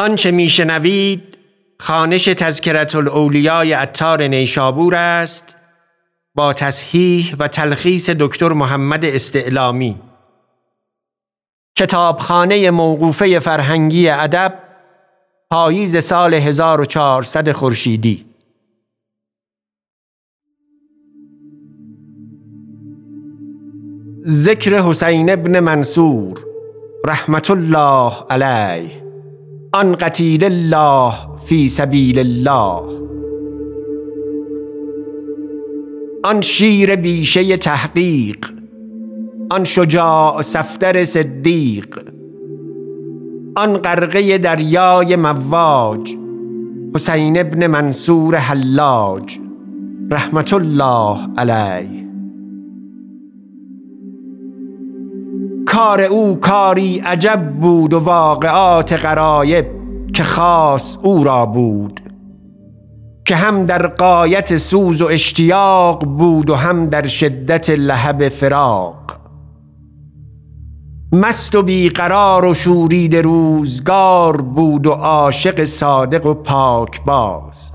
آنچه 0.00 0.30
میشنوید 0.30 1.38
خانش 1.80 2.24
تذکرت 2.24 2.94
الاولیای 2.94 3.74
اتار 3.74 4.22
نیشابور 4.22 4.94
است 4.94 5.56
با 6.34 6.52
تصحیح 6.52 7.36
و 7.38 7.48
تلخیص 7.48 8.10
دکتر 8.10 8.48
محمد 8.48 9.04
استعلامی. 9.04 10.00
کتابخانه 11.76 12.70
موقوفه 12.70 13.38
فرهنگی 13.38 14.08
ادب 14.08 14.58
پاییز 15.50 16.04
سال 16.04 16.34
1400 16.34 17.52
خورشیدی. 17.52 18.26
ذکر 24.26 24.80
حسین 24.80 25.30
ابن 25.30 25.60
منصور 25.60 26.44
رحمت 27.04 27.50
الله 27.50 28.12
علیه. 28.30 29.09
آن 29.72 29.94
قتیل 29.94 30.44
الله 30.44 31.14
فی 31.44 31.68
سبیل 31.68 32.18
الله. 32.18 32.82
آن 36.24 36.40
شیر 36.40 36.96
بیشه 36.96 37.56
تحقیق. 37.56 38.46
آن 39.50 39.64
شجاع 39.64 40.42
صفدر 40.42 41.04
صدیق. 41.04 41.98
آن 43.56 43.72
غرقه 43.76 44.38
دریای 44.38 45.16
مواج. 45.16 46.16
حسین 46.94 47.38
ابن 47.38 47.66
منصور 47.66 48.34
حلاج. 48.34 49.38
رحمت 50.10 50.54
الله 50.54 51.18
علیه. 51.38 51.99
کار 55.72 56.00
او 56.00 56.40
کاری 56.40 56.98
عجب 56.98 57.50
بود 57.60 57.92
و 57.92 57.98
واقعات 57.98 58.92
غرایب 58.92 59.66
که 60.14 60.22
خاص 60.22 60.98
او 61.02 61.24
را 61.24 61.46
بود 61.46 62.00
که 63.24 63.36
هم 63.36 63.66
در 63.66 63.86
قایت 63.86 64.56
سوز 64.56 65.02
و 65.02 65.06
اشتیاق 65.06 66.04
بود 66.04 66.50
و 66.50 66.54
هم 66.54 66.86
در 66.86 67.06
شدت 67.06 67.70
لهب 67.70 68.28
فراق. 68.28 69.16
مست 71.12 71.54
و 71.54 71.62
بیقرار 71.62 72.44
و 72.44 72.54
شورید 72.54 73.16
روزگار 73.16 74.40
بود 74.40 74.86
و 74.86 74.90
عاشق 74.90 75.64
صادق 75.64 76.26
و 76.26 76.34
پاک 76.34 77.04
باز. 77.04 77.72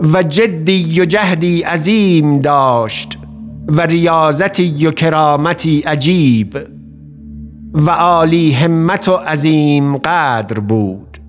و 0.00 0.22
جدی 0.22 1.00
و 1.00 1.04
جهدی 1.04 1.62
عظیم 1.62 2.40
داشت 2.40 3.18
و 3.68 3.80
ریاضتی 3.80 4.86
و 4.86 4.90
کرامتی 4.90 5.80
عجیب 5.80 6.58
و 7.74 7.90
عالی 7.90 8.52
همت 8.52 9.08
و 9.08 9.12
عظیم 9.12 9.96
قدر 9.96 10.58
بود. 10.58 11.20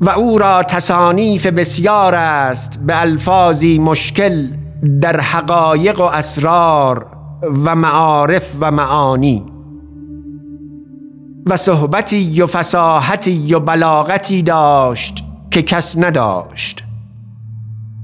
و 0.00 0.10
او 0.10 0.38
را 0.38 0.62
تصانیف 0.62 1.46
بسیار 1.46 2.14
است 2.14 2.80
به 2.86 3.00
الفاظی 3.00 3.78
مشکل 3.78 4.48
در 5.00 5.20
حقایق 5.20 6.00
و 6.00 6.02
اسرار 6.02 7.06
و 7.64 7.74
معارف 7.74 8.52
و 8.60 8.70
معانی. 8.70 9.44
و 11.46 11.56
صحبتی 11.56 12.42
و 12.42 12.46
فساحتی 12.46 13.54
و 13.54 13.60
بلاغتی 13.60 14.42
داشت 14.42 15.24
که 15.50 15.62
کس 15.62 15.98
نداشت. 15.98 16.85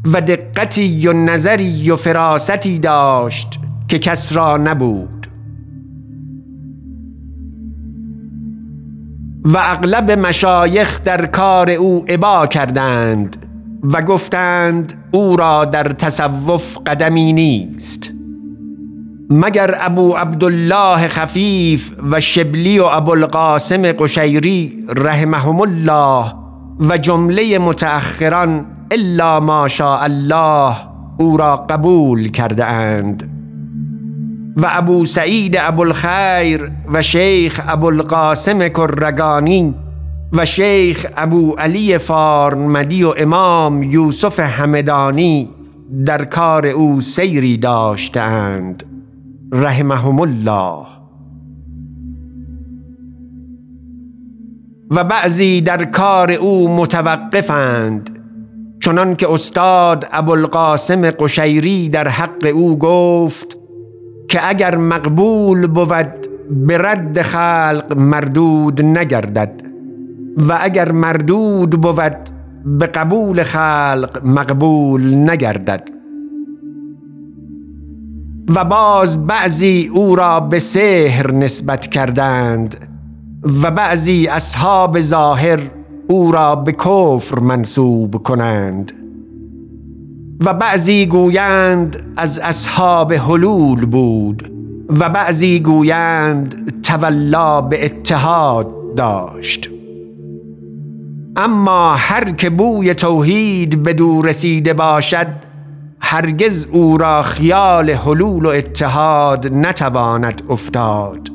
و 0.05 0.20
دقتی 0.20 1.08
و 1.08 1.12
نظری 1.12 1.91
و 1.91 1.97
فراستی 1.97 2.78
داشت 2.78 3.58
که 3.89 3.98
کس 3.98 4.33
را 4.33 4.56
نبود. 4.56 5.27
و 9.45 9.58
اغلب 9.58 10.11
مشایخ 10.11 11.03
در 11.05 11.27
کار 11.27 11.70
او 11.70 12.05
عبا 12.08 12.47
کردند 12.47 13.36
و 13.83 14.02
گفتند 14.02 14.92
او 15.11 15.36
را 15.36 15.64
در 15.64 15.89
تصوف 15.89 16.79
قدمی 16.86 17.33
نیست. 17.33 18.11
مگر 19.30 19.77
ابو 19.80 20.13
عبدالله 20.13 21.08
خفیف 21.08 21.92
و 22.11 22.20
شبلی 22.20 22.79
و 22.79 22.84
ابوالقاسم 22.84 23.92
قشیری 23.92 24.86
رحمهم 24.96 25.61
الله 25.61 26.33
و 26.80 26.98
جمله 26.98 27.58
متأخران 27.58 28.67
الا 28.92 29.41
ما 29.41 29.69
شاء 29.69 30.03
الله 30.03 30.77
او 31.19 31.36
را 31.36 31.57
قبول 31.57 32.29
کرده 32.29 32.64
اند. 32.64 33.29
و 34.57 34.67
ابو 34.70 35.05
سعید 35.05 35.57
ابوالخیر 35.61 36.70
و 36.92 37.02
شیخ 37.02 37.61
ابوالقاسم 37.69 38.69
کرگانی 38.69 39.75
و 40.33 40.45
شیخ 40.45 41.07
ابو 41.17 41.52
علی 41.52 41.98
فارمدی 41.98 43.05
و 43.05 43.14
امام 43.17 43.83
یوسف 43.83 44.41
همدانی 44.41 45.48
در 46.07 46.25
کار 46.25 46.67
او 46.67 47.01
سیری 47.01 47.57
داشتند 47.57 48.85
رحمهم 49.52 50.20
الله. 50.20 50.86
و 54.91 55.05
بعضی 55.05 55.61
در 55.61 55.85
کار 55.85 56.33
او 56.33 56.77
متوقفند. 56.77 58.21
چنان 58.85 59.17
که 59.17 59.33
استاد 59.33 60.09
ابوالقاسم 60.13 61.11
قشیری 61.11 61.89
در 61.89 62.09
حق 62.09 62.51
او 62.55 62.79
گفت 62.79 63.57
که 64.29 64.48
اگر 64.48 64.77
مقبول 64.77 65.67
بود 65.67 66.29
به 66.51 66.79
رد 66.79 67.23
خلق 67.23 67.95
مردود 67.97 68.83
نگردد 68.83 69.63
و 70.37 70.59
اگر 70.61 70.93
مردود 70.93 71.70
بود 71.70 72.31
به 72.65 72.87
قبول 72.87 73.43
خلق 73.43 74.20
مقبول 74.25 75.14
نگردد. 75.31 75.89
و 78.55 78.64
باز 78.64 79.27
بعضی 79.27 79.91
او 79.93 80.17
را 80.17 80.41
به 80.41 80.59
سحر 80.59 81.31
نسبت 81.31 81.87
کردند 81.87 82.77
و 83.63 83.70
بعضی 83.70 84.27
اصحاب 84.27 85.01
ظاهر 85.01 85.61
او 86.12 86.33
را 86.33 86.56
به 86.56 86.73
کفر 86.73 87.39
منصوب 87.39 88.23
کنند 88.23 88.92
و 90.40 90.55
بعضی 90.55 91.06
گویند 91.06 91.96
از 92.17 92.39
اصحاب 92.39 93.12
حلول 93.12 93.86
بود 93.86 94.52
و 94.89 95.08
بعضی 95.08 95.61
گویند 95.61 96.80
تولا 96.83 97.61
به 97.61 97.84
اتحاد 97.84 98.95
داشت. 98.96 99.70
اما 101.36 101.95
هر 101.95 102.30
که 102.30 102.51
بوی 102.51 102.95
توحید 102.95 103.83
به 103.83 103.92
دور 103.92 104.27
رسیده 104.27 104.74
باشد 104.74 105.27
هرگز 106.01 106.67
او 106.67 106.98
را 106.98 107.22
خیال 107.22 107.90
حلول 107.90 108.46
و 108.46 108.48
اتحاد 108.48 109.46
نتواند 109.52 110.42
افتاد. 110.48 111.28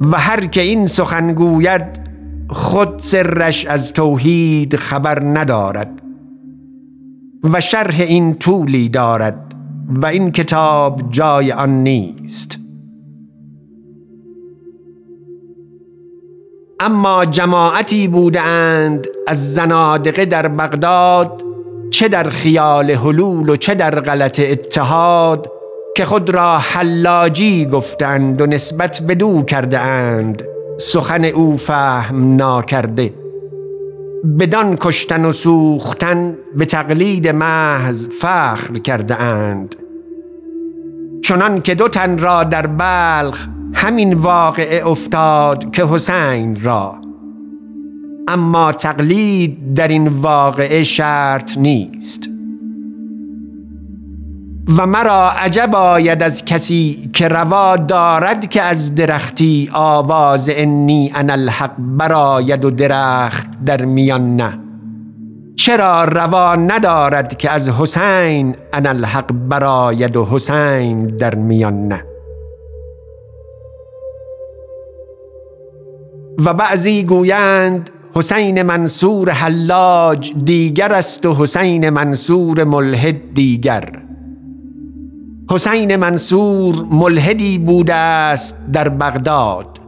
و 0.00 0.16
هر 0.18 0.46
که 0.46 0.60
این 0.60 0.86
سخن 0.86 1.34
گوید 1.34 2.01
خود 2.52 2.98
سرش 2.98 3.66
از 3.66 3.92
توحید 3.92 4.76
خبر 4.76 5.22
ندارد 5.22 6.02
و 7.44 7.60
شرح 7.60 8.00
این 8.00 8.34
طولی 8.34 8.88
دارد 8.88 9.54
و 9.88 10.06
این 10.06 10.30
کتاب 10.30 11.10
جای 11.10 11.52
آن 11.52 11.70
نیست. 11.70 12.58
اما 16.80 17.24
جماعتی 17.24 18.08
بودند 18.08 19.06
از 19.26 19.54
زنادقه 19.54 20.24
در 20.24 20.48
بغداد 20.48 21.42
چه 21.90 22.08
در 22.08 22.30
خیال 22.30 22.90
حلول 22.90 23.48
و 23.48 23.56
چه 23.56 23.74
در 23.74 24.00
غلط 24.00 24.40
اتحاد 24.40 25.52
که 25.96 26.04
خود 26.04 26.30
را 26.30 26.58
حلاجی 26.58 27.66
گفتند 27.66 28.40
و 28.40 28.46
نسبت 28.46 29.02
بدو 29.02 29.42
کرده 29.42 29.78
اند 29.78 30.51
سخن 30.78 31.24
او 31.24 31.56
فهم 31.56 32.36
ناکرده. 32.36 33.14
بدان 34.38 34.76
کشتن 34.80 35.24
و 35.24 35.32
سوختن 35.32 36.36
به 36.56 36.64
تقلید 36.64 37.28
محض 37.28 38.08
فخر 38.08 38.78
کرده 38.78 39.20
اند. 39.20 39.74
چنان 41.22 41.60
که 41.60 41.74
دو 41.74 41.88
تن 41.88 42.18
را 42.18 42.44
در 42.44 42.66
بلخ 42.66 43.46
همین 43.74 44.14
واقعه 44.14 44.86
افتاد 44.86 45.70
که 45.70 45.84
حسین 45.84 46.62
را. 46.62 46.94
اما 48.28 48.72
تقلید 48.72 49.74
در 49.74 49.88
این 49.88 50.08
واقعه 50.08 50.82
شرط 50.82 51.58
نیست. 51.58 52.31
و 54.68 54.86
مرا 54.86 55.30
عجب 55.30 55.74
آید 55.74 56.22
از 56.22 56.44
کسی 56.44 57.10
که 57.12 57.28
روا 57.28 57.76
دارد 57.76 58.48
که 58.48 58.62
از 58.62 58.94
درختی 58.94 59.70
آواز 59.72 60.50
انی 60.52 61.12
انا 61.14 61.32
الحق 61.32 61.72
براید 61.78 62.64
و 62.64 62.70
درخت 62.70 63.46
در 63.64 63.84
میان 63.84 64.36
نه. 64.36 64.58
چرا 65.56 66.04
روا 66.04 66.54
ندارد 66.54 67.36
که 67.36 67.50
از 67.50 67.68
حسین 67.68 68.56
انا 68.72 68.90
الحق 68.90 69.32
براید 69.32 70.16
و 70.16 70.26
حسین 70.30 71.06
در 71.06 71.34
میان 71.34 71.88
نه؟ 71.88 72.04
و 76.44 76.54
بعضی 76.54 77.04
گویند 77.04 77.90
حسین 78.14 78.62
منصور 78.62 79.30
حلاج 79.30 80.32
دیگر 80.44 80.92
است 80.92 81.26
و 81.26 81.34
حسین 81.34 81.90
منصور 81.90 82.64
ملحد 82.64 83.34
دیگر. 83.34 84.02
حسین 85.52 85.96
منصور 85.96 86.86
ملحدی 86.90 87.58
بوده 87.58 87.94
است 87.94 88.56
در 88.72 88.88
بغداد 88.88 89.80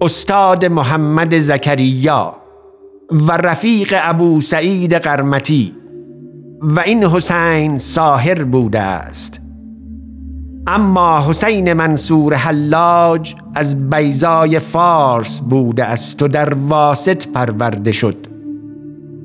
استاد 0.00 0.64
محمد 0.64 1.38
زکریا 1.38 2.36
و 3.10 3.32
رفیق 3.32 3.94
ابو 4.02 4.40
سعید 4.40 4.94
قرمتی 4.94 5.74
و 6.62 6.80
این 6.80 7.04
حسین 7.04 7.78
ساهر 7.78 8.44
بوده 8.44 8.80
است 8.80 9.40
اما 10.66 11.28
حسین 11.28 11.72
منصور 11.72 12.34
حلاج 12.34 13.34
از 13.54 13.90
بیزای 13.90 14.58
فارس 14.58 15.40
بوده 15.40 15.84
است 15.84 16.22
و 16.22 16.28
در 16.28 16.54
واسط 16.54 17.28
پرورده 17.28 17.92
شد. 17.92 18.33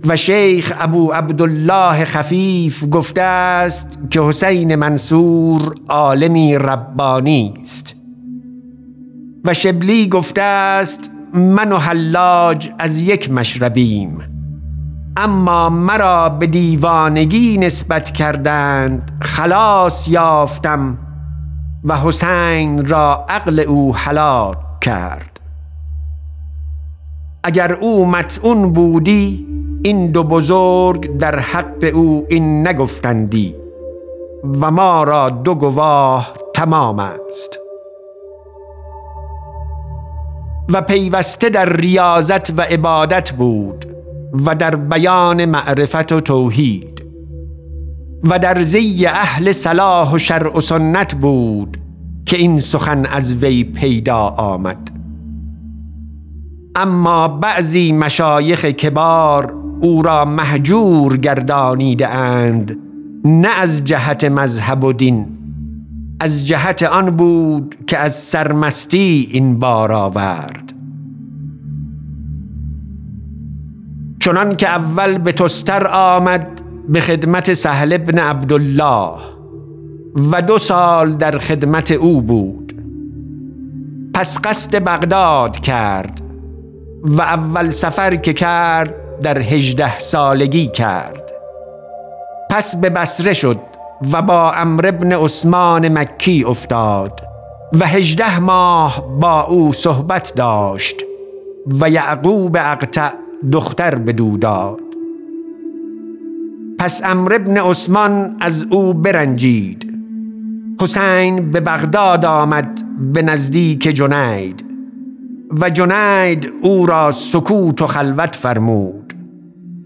و 0.06 0.16
شیخ 0.16 0.74
ابو 0.80 1.12
عبدالله 1.12 2.06
خفیف 2.06 2.84
گفته 2.92 3.22
است 3.22 4.00
که 4.10 4.22
حسین 4.22 4.75
منصور 4.75 5.75
عالمی 5.90 6.57
ربانی 6.57 7.54
است. 7.62 7.96
و 9.46 9.54
شبلی 9.54 10.07
گفته 10.07 10.42
است 10.42 11.12
من 11.34 11.72
و 11.72 11.78
حلاج 11.78 12.69
از 12.80 13.00
یک 13.00 13.31
مشربیم. 13.31 14.18
اما 15.18 15.69
مرا 15.69 16.30
به 16.30 16.48
دیوانگی 16.48 17.57
نسبت 17.57 18.12
کردند 18.12 19.12
خلاص 19.22 20.07
یافتم 20.07 20.98
و 21.84 21.98
حسین 21.98 22.86
را 22.86 23.25
عقل 23.30 23.60
او 23.60 23.95
هلاک 23.95 24.57
کرد. 24.81 25.40
اگر 27.44 27.74
او 27.74 28.06
متعون 28.06 28.74
بودی 28.74 29.45
این 29.84 30.12
دو 30.12 30.24
بزرگ 30.24 31.18
در 31.18 31.40
حق 31.40 31.92
او 31.94 32.26
این 32.30 32.68
نگفتندی 32.68 33.56
و 34.62 34.72
ما 34.72 35.04
را 35.04 35.30
دو 35.30 35.56
گواه 35.56 36.34
تمام 36.54 37.00
است. 37.00 37.60
و 40.74 40.81
پیوسته 40.81 41.50
در 41.50 41.74
ریاضت 41.74 42.60
و 42.60 42.62
عبادت 42.62 43.31
بود 43.31 43.86
و 44.46 44.56
در 44.56 44.76
بیان 44.76 45.46
معرفت 45.46 46.12
و 46.12 46.22
توحید 46.22 47.04
و 48.24 48.40
در 48.40 48.62
زی 48.62 49.06
اهل 49.06 49.52
صلاح 49.52 50.14
و 50.14 50.18
شرع 50.18 50.58
و 50.58 50.62
سنت 50.62 51.16
بود 51.16 51.78
که 52.26 52.38
این 52.38 52.60
سخن 52.60 53.06
از 53.06 53.34
وی 53.34 53.64
پیدا 53.64 54.18
آمد. 54.18 54.92
اما 56.76 57.28
بعضی 57.28 57.92
مشایخ 57.92 58.66
کبار 58.66 59.59
او 59.81 60.02
را 60.02 60.26
محجور 60.26 61.18
گردانیده 61.18 62.08
اند 62.08 62.78
نه 63.26 63.48
از 63.48 63.84
جهت 63.84 64.24
مذهب 64.24 64.84
و 64.84 64.94
دین 64.94 65.26
از 66.20 66.48
جهت 66.48 66.84
آن 66.84 67.10
بود 67.10 67.76
که 67.88 67.98
از 67.98 68.16
سرمستی 68.16 69.30
این 69.31 69.60
بار 69.60 69.92
آورد. 69.92 70.74
چنان 74.20 74.56
که 74.56 74.70
اول 74.70 75.18
به 75.18 75.31
تستر 75.31 75.88
آمد 75.88 76.62
به 76.90 77.02
خدمت 77.02 77.54
سهل 77.54 77.94
ابن 77.94 78.20
عبدالله 78.20 79.12
و 80.31 80.42
دو 80.42 80.58
سال 80.58 81.14
در 81.14 81.40
خدمت 81.40 81.92
او 81.92 82.22
بود. 82.22 82.76
پس 84.14 84.40
قصد 84.44 84.84
بغداد 84.84 85.60
کرد 85.60 86.22
و 87.04 87.22
اول 87.22 87.70
سفر 87.70 88.16
که 88.16 88.34
کرد 88.34 89.09
در 89.24 89.39
هجده 89.39 90.00
سالگی 90.00 90.68
کرد. 90.68 91.31
پس 92.50 92.75
به 92.75 92.89
بسره 92.89 93.33
شد 93.33 93.60
و 94.12 94.21
با 94.21 94.54
امر 94.54 94.88
ابن 94.88 95.12
عثمان 95.12 95.89
مکی 95.98 96.44
افتاد 96.44 97.21
و 97.74 97.86
هجده 97.86 98.39
ماه 98.39 99.19
با 99.19 99.42
او 99.42 99.74
صحبت 99.74 100.33
داشت 100.36 100.95
و 101.68 101.89
یعقوب 101.89 102.57
اقطع 102.60 103.10
دختر 103.51 103.95
بدو 103.95 104.38
داد. 104.38 104.80
پس 106.80 107.01
امر 107.04 107.33
ابن 107.33 107.57
عثمان 107.57 108.38
از 108.42 108.66
او 108.69 108.94
برنجید. 108.94 109.86
حسین 110.81 111.51
به 111.51 111.60
بغداد 111.60 112.25
آمد 112.25 112.81
به 113.13 113.21
نزدیک 113.21 113.81
جنید 113.81 114.66
و 115.51 115.69
جنید 115.69 116.51
او 116.62 116.86
را 116.86 117.12
سکوت 117.12 117.81
و 117.81 117.88
خلوت 117.88 118.36
فرمود. 118.36 119.09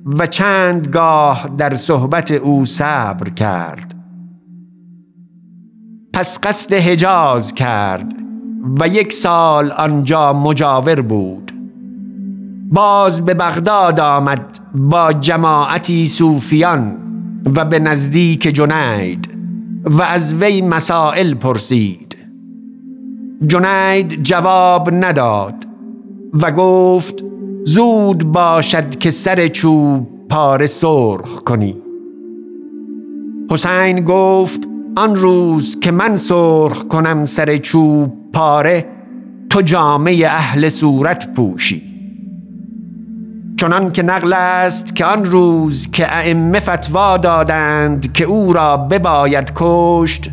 و 0.05 0.27
چند 0.27 0.87
گاه 0.87 1.49
در 1.57 1.75
صحبت 1.75 2.31
او 2.31 2.65
صبر 2.65 3.29
کرد. 3.29 3.95
پس 6.13 6.39
قصد 6.43 6.73
حجاز 6.73 7.53
کرد 7.53 8.13
و 8.79 8.87
یک 8.87 9.13
سال 9.13 9.71
آنجا 9.71 10.33
مجاور 10.33 11.01
بود. 11.01 11.51
باز 12.71 13.25
به 13.25 13.33
بغداد 13.33 13.99
آمد 13.99 14.59
با 14.75 15.13
جماعتی 15.13 16.05
صوفیان 16.05 16.97
و 17.55 17.65
به 17.65 17.79
نزدیک 17.79 18.41
جنید 18.41 19.29
و 19.83 20.01
از 20.01 20.35
وی 20.35 20.61
مسائل 20.61 21.33
پرسید. 21.33 22.17
جنید 23.47 24.23
جواب 24.23 24.89
نداد 24.93 25.67
و 26.33 26.51
گفت 26.51 27.32
زود 27.65 28.23
باشد 28.23 28.95
که 28.95 29.09
سر 29.09 29.47
چوب 29.47 30.07
پاره 30.29 30.65
سرخ 30.67 31.35
کنی. 31.45 31.75
حسین 33.51 34.01
گفت 34.01 34.59
آن 34.97 35.15
روز 35.15 35.79
که 35.79 35.91
من 35.91 36.17
سرخ 36.17 36.83
کنم 36.83 37.25
سر 37.25 37.57
چوب 37.57 38.13
پاره 38.33 38.85
تو 39.49 39.61
جامعه 39.61 40.27
اهل 40.27 40.69
صورت 40.69 41.33
پوشی. 41.33 41.81
چنان 43.57 43.91
که 43.91 44.03
نقل 44.03 44.33
است 44.33 44.95
که 44.95 45.05
آن 45.05 45.25
روز 45.25 45.91
که 45.91 46.17
ائمه 46.17 46.59
فتوا 46.59 47.17
دادند 47.17 48.13
که 48.13 48.25
او 48.25 48.53
را 48.53 48.77
بباید 48.77 49.51
کشت 49.55 50.29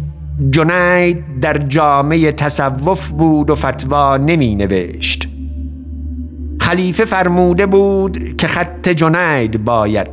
جنید 0.50 1.41
در 1.41 1.59
جامعه 1.59 2.33
تصوف 2.33 3.09
بود 3.09 3.50
و 3.50 3.55
فتوا 3.55 4.17
نمی 4.17 4.55
نوشت. 4.55 5.30
خلیفه 6.71 7.05
فرموده 7.05 7.67
بود 7.67 8.37
که 8.37 8.47
خط 8.47 8.89
جنید 8.89 9.65
باید. 9.65 10.07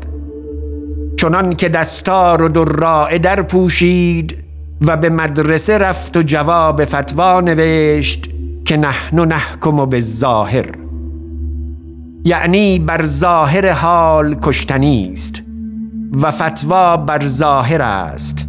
چنان 1.17 1.55
که 1.55 1.69
دستار 1.69 2.43
و 2.43 2.49
دراعه 2.49 3.17
در 3.17 3.41
پوشید 3.41 4.37
و 4.81 4.97
به 4.97 5.09
مدرسه 5.09 5.77
رفت 5.77 6.17
و 6.17 6.21
جواب 6.21 6.85
فتوا 6.85 7.41
نوشت 7.41 8.29
که 8.65 8.77
نحن 8.77 9.19
نحکم 9.19 9.85
به 9.85 9.99
ظاهر. 9.99 10.65
یعنی 12.25 12.79
بر 12.79 13.03
ظاهر 13.05 13.71
حال 13.71 14.35
کشتنی 14.41 15.09
است 15.13 15.41
و 16.21 16.31
فتوا 16.31 16.97
بر 16.97 17.27
ظاهر 17.27 17.81
است. 17.81 18.45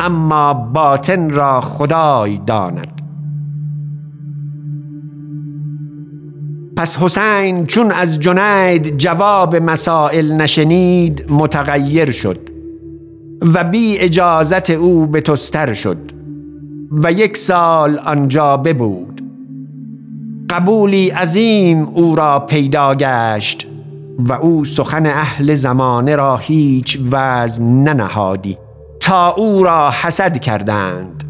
اما 0.00 0.54
باطن 0.54 1.30
را 1.30 1.60
خدای 1.60 2.40
داند. 2.46 2.95
پس 6.76 6.96
حسین 6.96 7.66
چون 7.66 7.92
از 7.92 8.20
جنید 8.20 8.98
جواب 8.98 9.56
مسائل 9.56 10.32
نشنید 10.32 11.24
متغیر 11.28 12.10
شد 12.10 12.38
و 13.54 13.64
بی 13.64 13.98
اجازت 13.98 14.70
او 14.70 15.06
به 15.06 15.20
تستر 15.20 15.74
شد 15.74 15.98
و 16.90 17.12
یک 17.12 17.36
سال 17.36 17.98
آنجا 17.98 18.56
ببود. 18.56 19.22
قبولی 20.50 21.08
عظیم 21.10 21.88
او 21.94 22.16
را 22.16 22.40
پیدا 22.40 22.94
گشت 22.94 23.66
و 24.18 24.32
او 24.32 24.64
سخن 24.64 25.06
اهل 25.06 25.54
زمانه 25.54 26.16
را 26.16 26.36
هیچ 26.36 26.98
وزن 27.10 27.64
ننهادی. 27.64 28.58
تا 29.00 29.30
او 29.30 29.64
را 29.64 29.90
حسد 29.90 30.38
کردند. 30.38 31.25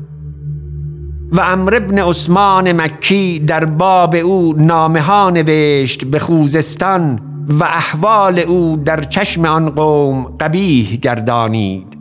و 1.33 1.41
امر 1.41 1.75
ابن 1.75 1.99
عثمان 1.99 2.73
مکی 2.73 3.39
در 3.39 3.65
باب 3.65 4.15
او 4.15 4.55
نامه 4.59 5.01
ها 5.01 5.31
نوشت 5.31 6.05
به 6.05 6.19
خوزستان 6.19 7.21
و 7.49 7.65
احوال 7.65 8.39
او 8.39 8.77
در 8.85 9.03
چشم 9.03 9.45
آن 9.45 9.71
قوم 9.71 10.25
قبیح 10.41 10.97
گردانید. 10.97 11.97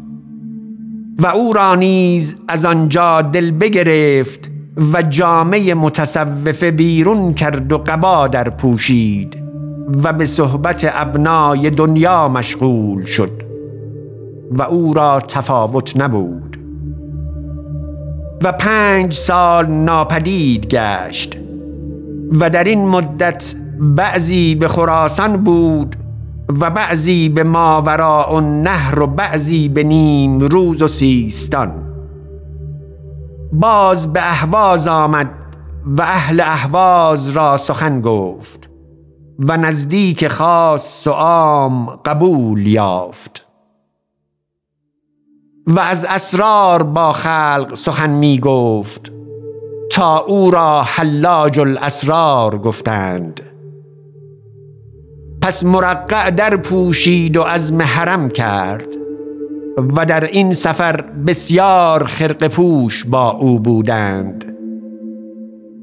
و 1.19 1.27
او 1.27 1.53
را 1.53 1.75
نیز 1.75 2.37
از 2.47 2.65
آنجا 2.65 3.21
دل 3.21 3.51
بگرفت 3.51 4.51
و 4.93 5.01
جامعه 5.01 5.73
متصوفه 5.73 6.71
بیرون 6.71 7.33
کرد 7.33 7.73
و 7.73 7.77
قبا 7.77 8.27
در 8.27 8.49
پوشید 8.49 9.37
و 10.03 10.13
به 10.13 10.25
صحبت 10.25 10.89
ابنای 10.93 11.69
دنیا 11.69 12.27
مشغول 12.27 13.05
شد 13.05 13.31
و 14.51 14.61
او 14.61 14.93
را 14.93 15.19
تفاوت 15.19 15.97
نبود. 15.97 16.44
و 18.43 18.51
پنج 18.51 19.13
سال 19.13 19.65
ناپدید 19.65 20.67
گشت. 20.67 21.37
و 22.39 22.49
در 22.49 22.63
این 22.63 22.87
مدت 22.87 23.55
بعضی 23.79 24.55
به 24.55 24.67
خراسان 24.67 25.43
بود 25.43 25.95
و 26.61 26.69
بعضی 26.69 27.29
به 27.29 27.43
ماوراء 27.43 28.35
النهر 28.35 28.99
و 28.99 29.07
بعضی 29.07 29.69
به 29.69 29.83
نیم 29.83 30.39
روز 30.39 30.81
و 30.81 30.87
سیستان. 30.87 31.73
باز 33.53 34.13
به 34.13 34.19
اهواز 34.31 34.87
آمد 34.87 35.29
و 35.85 36.01
اهل 36.01 36.41
اهواز 36.41 37.27
را 37.27 37.57
سخن 37.57 38.01
گفت 38.01 38.69
و 39.39 39.57
نزدیک 39.57 40.27
خاص 40.27 41.07
و 41.07 41.11
عام 41.11 41.85
قبول 41.85 42.67
یافت. 42.67 43.44
و 45.67 45.79
از 45.79 46.05
اسرار 46.05 46.83
با 46.83 47.13
خلق 47.13 47.73
سخن 47.73 48.09
می 48.09 48.39
گفت 48.39 49.11
تا 49.91 50.19
او 50.19 50.51
را 50.51 50.81
حلاج 50.81 51.59
الاسرار 51.59 52.57
گفتند. 52.57 53.41
پس 55.41 55.65
مرقع 55.65 56.31
در 56.31 56.57
پوشید 56.57 57.37
و 57.37 57.41
از 57.41 57.73
محرم 57.73 58.29
کرد 58.29 58.87
و 59.77 60.05
در 60.05 60.23
این 60.23 60.53
سفر 60.53 61.01
بسیار 61.01 62.03
خرق 62.03 62.47
پوش 62.47 63.05
با 63.05 63.31
او 63.31 63.59
بودند. 63.59 64.45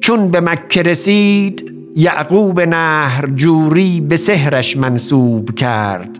چون 0.00 0.28
به 0.28 0.40
مکه 0.40 0.82
رسید 0.82 1.72
یعقوب 1.96 2.60
نهر 2.60 3.26
جوری 3.26 4.00
به 4.00 4.16
سهرش 4.16 4.76
منصوب 4.76 5.54
کرد. 5.54 6.18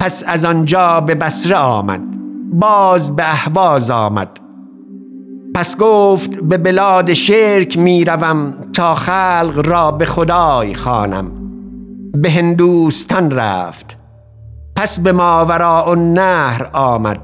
پس 0.00 0.24
از 0.26 0.44
آنجا 0.44 1.00
به 1.00 1.14
بسره 1.14 1.56
آمد. 1.56 2.19
باز 2.52 3.16
به 3.16 3.22
احواز 3.22 3.90
آمد. 3.90 4.28
پس 5.54 5.76
گفت 5.76 6.30
به 6.30 6.58
بلاد 6.58 7.12
شرک 7.12 7.78
می 7.78 8.04
روم 8.04 8.54
تا 8.72 8.94
خلق 8.94 9.62
را 9.64 9.90
به 9.90 10.06
خدای 10.06 10.74
خانم 10.74 11.30
به 12.14 12.30
هندوستان 12.30 13.30
رفت. 13.30 13.96
پس 14.76 14.98
به 14.98 15.12
ماوراء 15.12 15.90
النهر 15.90 16.70
آمد. 16.72 17.20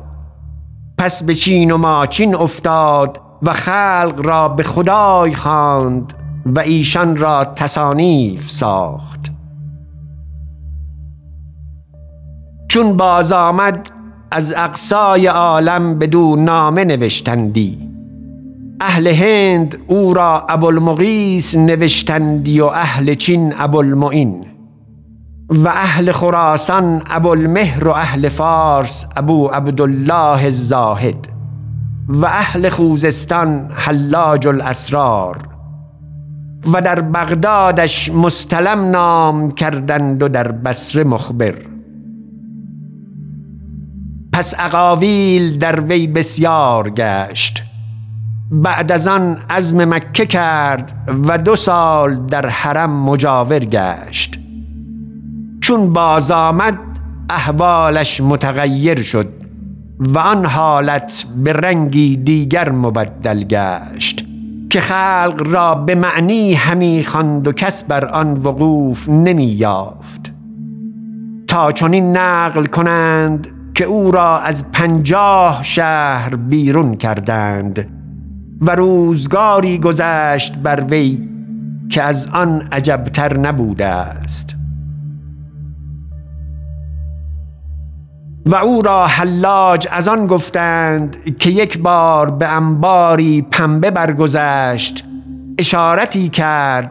پس 0.99 1.23
به 1.23 1.35
چین 1.35 1.71
و 1.71 1.77
ماچین 1.77 2.35
افتاد 2.35 3.21
و 3.43 3.53
خلق 3.53 4.21
را 4.25 4.49
به 4.49 4.63
خدای 4.63 5.35
خواند 5.35 6.13
و 6.47 6.59
ایشان 6.61 7.17
را 7.17 7.45
تصانیف 7.45 8.51
ساخت. 8.51 9.21
چون 12.69 12.97
باز 12.97 13.33
آمد 13.33 13.91
از 14.31 14.55
اقصای 14.57 15.27
عالم 15.27 15.99
بدو 15.99 16.37
نامه 16.37 16.85
نوشتندی. 16.85 17.89
اهل 18.81 19.07
هند 19.07 19.77
او 19.87 20.15
را 20.15 20.47
ابوالمغیس 20.49 21.57
نوشتندی 21.57 22.61
و 22.61 22.65
اهل 22.65 23.15
چین 23.15 23.55
ابوالمعین. 23.59 24.47
و 25.49 25.69
اهل 25.69 26.13
خراسان 26.13 27.03
ابوالمهر 27.11 27.89
و 27.89 27.91
اهل 27.91 28.29
فارس 28.29 29.07
ابو 29.17 29.47
عبدالله 29.47 30.45
الزاهد. 30.45 31.29
و 32.09 32.27
اهل 32.27 32.69
خوزستان 32.69 33.71
حلاج 33.73 34.47
الاسرار. 34.47 35.39
و 36.73 36.81
در 36.81 37.01
بغدادش 37.01 38.11
مستلم 38.11 38.91
نام 38.91 39.51
کردند 39.51 40.23
و 40.23 40.29
در 40.29 40.53
بصره 40.53 41.05
مخبر. 41.05 41.76
پس 44.37 44.55
اقاویل 44.59 45.59
در 45.59 45.81
وی 45.81 46.07
بسیار 46.07 46.91
گشت. 46.91 47.63
بعد 48.51 48.93
از 48.93 49.09
آن 49.09 49.39
عزم 49.51 49.95
مکه 49.95 50.27
کرد 50.27 50.93
و 51.27 51.39
دو 51.39 51.57
سال 51.57 52.27
در 52.27 52.49
حرم 52.49 53.05
مجاور 53.05 53.59
گشت. 53.59 54.39
چون 55.61 55.93
باز 55.93 56.31
آمد 56.31 56.79
احوالش 57.31 58.21
متغیر 58.21 59.03
شد 59.03 59.29
و 60.01 60.19
آن 60.19 60.45
حالت 60.45 61.25
به 61.37 61.53
رنگی 61.53 62.17
دیگر 62.17 62.71
مبدل 62.71 63.45
گشت 63.45 64.25
که 64.71 64.81
خلق 64.81 65.43
را 65.47 65.75
به 65.75 65.95
معنی 65.95 66.55
همی 66.55 67.05
خواند 67.05 67.49
و 67.49 67.53
کس 67.53 67.85
بر 67.85 68.05
آن 68.07 68.37
وقوف 68.37 69.09
نمی 69.09 69.47
یافت. 69.47 70.33
تا 71.49 71.73
چنین 71.73 72.17
نقل 72.17 72.67
کنند 72.67 73.56
که 73.77 73.85
او 73.85 74.11
را 74.11 74.39
از 74.39 74.73
پنجاه 74.73 75.63
شهر 75.63 76.37
بیرون 76.37 76.95
کردند 76.95 77.89
و 78.61 78.75
روزگاری 78.75 79.79
گذشت 79.79 80.55
بر 80.55 80.85
وی 80.91 81.29
که 81.91 82.03
از 82.03 82.29
آن 82.33 82.69
عجبتر 82.73 83.37
نبوده 83.37 83.87
است. 83.87 84.57
و 88.47 88.55
او 88.55 88.83
را 88.83 89.07
حلاج 89.07 89.89
از 89.91 90.09
آن 90.09 90.27
گفتند 90.27 91.37
که 91.39 91.51
یک 91.51 91.79
بار 91.79 92.31
به 92.31 92.49
انباری 92.49 93.43
پنبه 93.43 93.91
برگذشت 93.91 95.05
اشارتی 95.59 96.29
کرد 96.29 96.91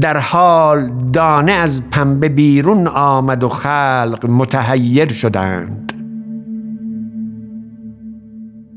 در 0.00 0.16
حال 0.16 0.90
دانه 1.12 1.52
از 1.52 1.90
پنبه 1.90 2.28
بیرون 2.28 2.86
آمد 2.86 3.44
و 3.44 3.48
خلق 3.48 4.26
متحیر 4.28 5.12
شدند. 5.12 6.01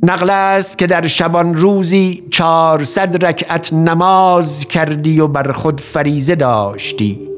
نقل 0.04 0.30
است 0.30 0.78
که 0.78 0.88
در 0.88 1.08
شبان 1.08 1.56
روزی 1.56 2.24
چهارصد 2.32 3.25
رکعت 3.25 3.74
نماز 3.74 4.66
کردی 4.66 5.20
و 5.20 5.28
بر 5.28 5.52
خود 5.52 5.82
فریزه 5.82 6.36
داشتی. 6.36 7.30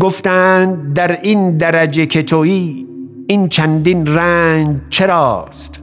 گفتند 0.00 0.94
در 0.94 1.20
این 1.20 1.56
درجه 1.56 2.06
که 2.06 2.22
تویی 2.22 2.86
این 3.26 3.48
چندین 3.48 4.06
رنج 4.06 4.76
چراست؟ 4.90 5.80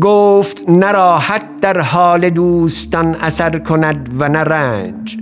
گفت 0.00 0.68
نه 0.68 0.92
راحت 0.92 1.60
در 1.60 1.80
حال 1.80 2.30
دوستان 2.30 3.14
اثر 3.14 3.58
کند 3.58 4.10
و 4.18 4.28
نه 4.28 4.38
رنج. 4.38 5.16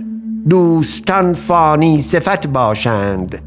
دوستان 0.49 1.33
فانی 1.33 1.99
صفت 1.99 2.47
باشند 2.47 3.41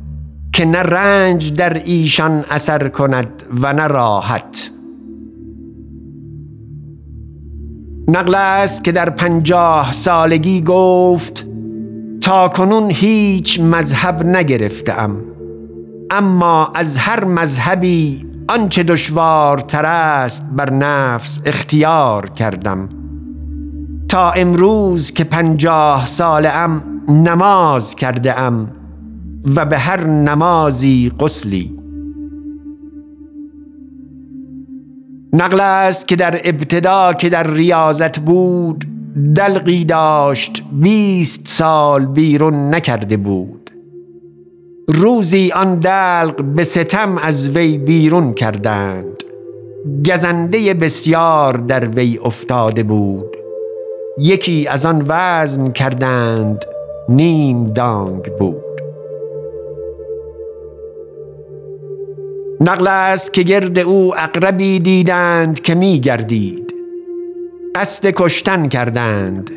که 0.52 0.64
نه 0.64 0.78
رنج 0.78 1.52
در 1.52 1.74
ایشان 1.74 2.44
اثر 2.50 2.88
کند 2.88 3.42
و 3.62 3.72
نه 3.72 3.86
راحت. 3.86 4.70
نقل 8.08 8.34
است 8.34 8.84
که 8.84 8.92
در 8.92 9.10
پنجاه 9.10 9.92
سالگی 9.92 10.62
گفت 10.62 11.46
تا 12.20 12.48
کنون 12.48 12.90
هیچ 12.90 13.60
مذهب 13.60 14.26
نگرفتم. 14.26 15.16
اما 16.10 16.72
از 16.74 16.98
هر 16.98 17.24
مذهبی 17.24 18.26
آنچه 18.48 18.82
دشوارتر 18.82 19.86
است 19.86 20.46
بر 20.52 20.72
نفس 20.72 21.40
اختیار 21.44 22.30
کردم. 22.30 22.88
تا 24.08 24.30
امروز 24.30 25.12
که 25.12 25.24
پنجاه 25.24 26.08
ام 26.44 26.82
نماز 27.08 27.94
کرده 27.94 28.40
ام 28.40 28.70
و 29.56 29.64
به 29.64 29.78
هر 29.78 30.06
نمازی 30.06 31.12
قسلی 31.20 31.79
نقل 35.32 35.60
است 35.60 36.08
که 36.08 36.16
در 36.16 36.40
ابتدا 36.44 37.12
که 37.12 37.28
در 37.28 37.50
ریاضت 37.50 38.18
بود 38.18 38.84
دلقی 39.36 39.84
داشت 39.84 40.62
بیست 40.72 41.48
سال 41.48 42.06
بیرون 42.06 42.74
نکرده 42.74 43.16
بود. 43.16 43.70
روزی 44.88 45.52
آن 45.52 45.78
دلق 45.78 46.42
به 46.42 46.64
ستم 46.64 47.18
از 47.18 47.48
وی 47.48 47.78
بیرون 47.78 48.32
کردند. 48.32 49.22
گزنده 50.10 50.74
بسیار 50.74 51.56
در 51.56 51.88
وی 51.88 52.18
افتاده 52.24 52.82
بود. 52.82 53.36
یکی 54.18 54.66
از 54.66 54.86
آن 54.86 55.04
وزن 55.08 55.70
کردند 55.70 56.64
نیم 57.08 57.72
دانگ 57.72 58.22
بود. 58.38 58.69
نقل 62.62 62.86
است 62.86 63.32
که 63.32 63.42
گرد 63.42 63.78
او 63.78 64.18
اقربی 64.18 64.80
دیدند 64.80 65.60
که 65.60 65.74
می 65.74 66.00
گردید. 66.00 66.74
قصد 67.74 68.10
کشتن 68.10 68.68
کردند. 68.68 69.50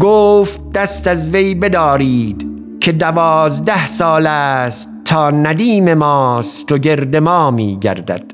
گفت 0.00 0.72
دست 0.72 1.08
از 1.08 1.30
وی 1.30 1.54
بدارید 1.54 2.46
که 2.80 2.92
دوازده 2.92 3.86
سال 3.86 4.26
است 4.26 4.90
تا 5.04 5.30
ندیم 5.30 5.94
ماست 5.94 6.72
و 6.72 6.78
گرد 6.78 7.16
ما 7.16 7.50
می 7.50 7.78
گردد. 7.80 8.24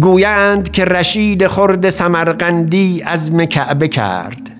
گویند 0.00 0.70
که 0.70 0.84
رشید 0.84 1.46
خرد 1.46 1.88
سمرقندی 1.88 3.00
عزم 3.00 3.44
کعبه 3.44 3.88
کرد. 3.88 4.50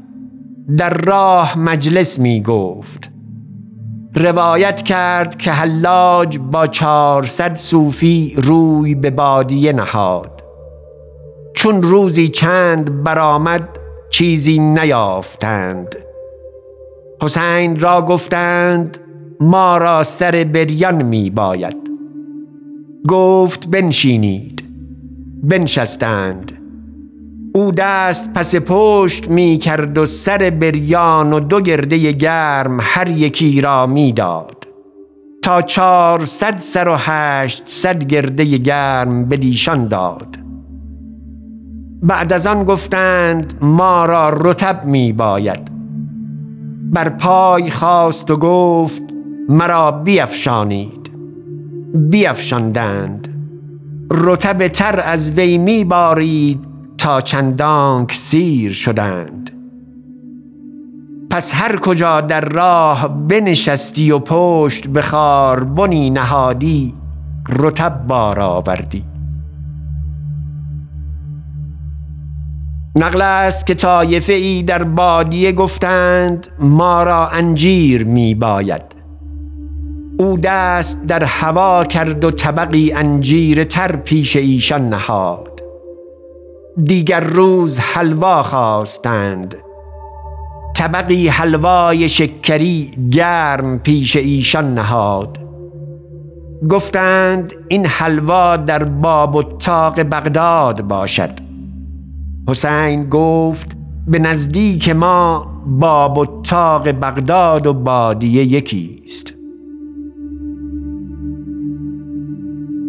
در 0.77 0.95
راه 0.95 1.59
مجلس 1.59 2.19
می 2.19 2.43
گفت. 2.43 3.10
روایت 4.15 4.83
کرد 4.83 5.39
که 5.39 5.51
حلاج 5.51 6.39
با 6.39 6.67
چهارصد 6.67 7.55
صوفی 7.55 8.35
روی 8.37 8.95
به 8.95 9.11
بادیه 9.11 9.73
نهاد. 9.73 10.43
چون 11.55 11.83
روزی 11.83 12.29
چند 12.29 13.03
برآمد 13.03 13.69
چیزی 14.11 14.59
نیافتند. 14.59 15.97
حسین 17.23 17.81
را 17.81 18.03
گفتند 18.03 18.99
ما 19.41 19.79
را 19.79 20.03
سر 20.03 20.47
بریان 20.53 21.03
می 21.03 21.31
باید. 21.31 21.77
گفت 23.09 23.67
بنشینید. 23.67 24.65
بنشستند. 25.43 26.60
او 27.55 27.73
دست 27.73 28.33
پس 28.33 28.55
پشت 28.67 29.29
می 29.29 29.59
کرد 29.59 29.99
و 29.99 30.07
سر 30.07 30.51
بریان 30.61 31.33
و 31.33 31.41
دو 31.41 31.61
گرده 31.61 32.13
گرم 32.13 32.79
هر 32.81 33.09
یکی 33.09 33.61
را 33.61 33.87
می 33.87 34.13
داد. 34.13 34.67
تا 35.43 35.63
چهارصد 35.63 36.59
سر 36.59 36.89
و 36.89 36.95
هشت 36.99 37.63
صد 37.67 38.05
گرده 38.05 38.45
گرم 38.45 39.29
بدیشان 39.29 39.89
داد. 39.89 40.37
بعد 42.03 42.33
از 42.33 42.47
آن 42.47 42.65
گفتند 42.65 43.55
ما 43.61 44.05
را 44.05 44.29
رتب 44.29 44.85
می 44.85 45.13
باید. 45.13 45.71
بر 46.93 47.09
پای 47.09 47.71
خواست 47.71 48.31
و 48.31 48.37
گفت 48.37 49.03
مرا 49.49 49.93
بیفشانید. 49.93 51.11
بیفشاندند. 51.95 53.29
رتب 54.11 54.69
تر 54.69 55.01
از 55.01 55.31
وی 55.31 55.59
می 55.59 55.85
بارید. 55.85 56.70
تا 57.01 57.21
چندانک 57.21 58.15
سیر 58.15 58.73
شدند. 58.73 59.51
پس 61.31 61.55
هر 61.55 61.77
کجا 61.77 62.21
در 62.21 62.41
راه 62.41 63.09
بنشستی 63.09 64.11
و 64.11 64.19
پشت 64.19 64.87
به 64.87 65.03
بنی 65.65 66.11
نهادی 66.11 66.95
رتب 67.49 68.07
بار 68.07 68.41
آوردی 68.41 69.05
نقل 72.97 73.23
است 73.23 73.67
که 73.67 73.75
طایفه 73.75 74.33
ای 74.33 74.63
در 74.63 74.85
بادیه 74.85 75.53
گفتند 75.53 76.47
ما 76.59 77.03
را 77.03 77.29
انجیر 77.29 78.05
می 78.05 78.35
باید. 78.35 78.83
او 80.19 80.39
دست 80.39 81.07
در 81.07 81.25
هوا 81.25 81.85
کرد 81.85 82.25
و 82.25 82.31
طبقی 82.31 82.93
انجیر 82.93 83.65
تر 83.65 83.97
پیش 83.97 84.37
ایشان 84.37 84.89
نهاد. 84.89 85.50
دیگر 86.77 87.21
روز 87.21 87.79
حلوا 87.79 88.43
خواستند. 88.43 89.55
طبقی 90.77 91.29
حلوای 91.29 92.09
شکری 92.09 92.91
گرم 93.11 93.79
پیش 93.79 94.17
ایشان 94.17 94.75
نهاد. 94.75 95.39
گفتند 96.71 97.53
این 97.69 97.87
حلوا 97.87 98.57
در 98.57 98.85
باب 98.85 99.35
و 99.35 99.43
تاق 99.43 100.01
بغداد 100.01 100.83
باشد. 100.83 101.31
حسین 102.49 103.09
گفت 103.09 103.69
به 104.07 104.19
نزدیک 104.19 104.89
ما 104.89 105.47
باب 105.67 106.19
و 106.19 106.27
تاق 106.43 106.89
بغداد 106.89 107.67
و 107.67 107.75
بادیه 107.75 108.45
یکی 108.45 109.03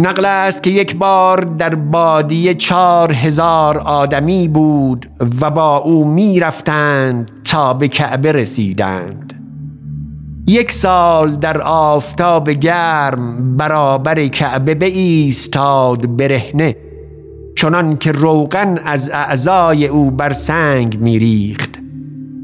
نقل 0.02 0.26
است 0.26 0.64
که 0.64 0.70
یک 0.70 0.96
بار 0.96 1.42
در 1.42 1.76
بادیه 1.76 2.54
چار 2.54 3.12
هزار 3.12 3.78
آدمی 3.78 4.48
بود 4.48 5.10
و 5.42 5.52
با 5.52 5.78
او 5.78 6.06
می 6.06 6.40
رفتند 6.40 7.32
تا 7.44 7.74
به 7.74 7.88
کعبه 7.88 8.32
رسیدند. 8.32 9.34
یک 10.48 10.72
سال 10.72 11.36
در 11.36 11.62
آفتاب 11.62 12.50
گرم 12.50 13.58
برابر 13.58 14.28
کعبه 14.28 14.76
به 14.76 14.86
ایستاد 14.86 16.18
برهنه 16.18 16.76
چنان 17.56 17.98
که 17.98 18.12
روغن 18.12 18.78
از 18.86 19.12
اعضای 19.14 19.88
او 19.88 20.12
بر 20.12 20.34
سنگ 20.34 21.00
میریخت 21.00 21.80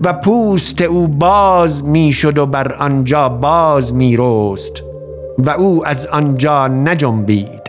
و 0.01 0.13
پوست 0.13 0.81
او 0.81 1.07
باز 1.07 1.85
می‌شد 1.85 2.37
و 2.37 2.45
بر 2.45 2.73
آنجا 2.73 3.29
باز 3.29 3.93
میرست. 3.93 4.86
و 5.37 5.49
او 5.49 5.87
از 5.87 6.07
آنجا 6.07 6.67
نجنبید. 6.67 7.67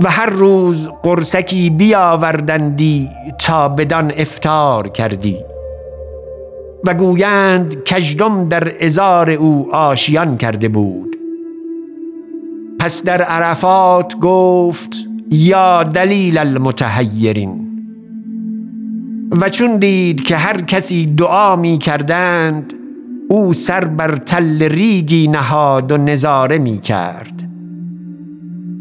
و 0.00 0.10
هر 0.10 0.30
روز 0.30 0.88
قرسکی 1.02 1.70
بیاوردندی 1.70 3.08
تا 3.38 3.68
بدان 3.68 4.12
افتار 4.16 4.88
کردی. 4.88 5.36
و 6.84 6.94
گویند 6.94 7.84
کژدم 7.84 8.48
در 8.48 8.84
ازار 8.84 9.30
او 9.30 9.74
آشیان 9.74 10.36
کرده 10.36 10.68
بود. 10.68 11.16
پس 12.78 13.02
در 13.02 13.22
عرفات 13.22 14.16
گفت 14.20 14.96
یا 15.30 15.82
دلیل 15.82 16.38
المتحیرین. 16.38 17.66
و 19.40 19.48
چون 19.48 19.76
دید 19.76 20.22
که 20.22 20.36
هر 20.36 20.60
کسی 20.60 21.06
دعا 21.06 21.56
می 21.56 21.78
کردند 21.78 22.72
او 23.32 23.52
سر 23.52 23.84
بر 23.84 24.16
تل 24.16 24.62
ریگی 24.62 25.28
نهاد 25.28 25.92
و 25.92 25.96
نظاره 25.96 26.58
می 26.58 26.78
کرد. 26.78 27.42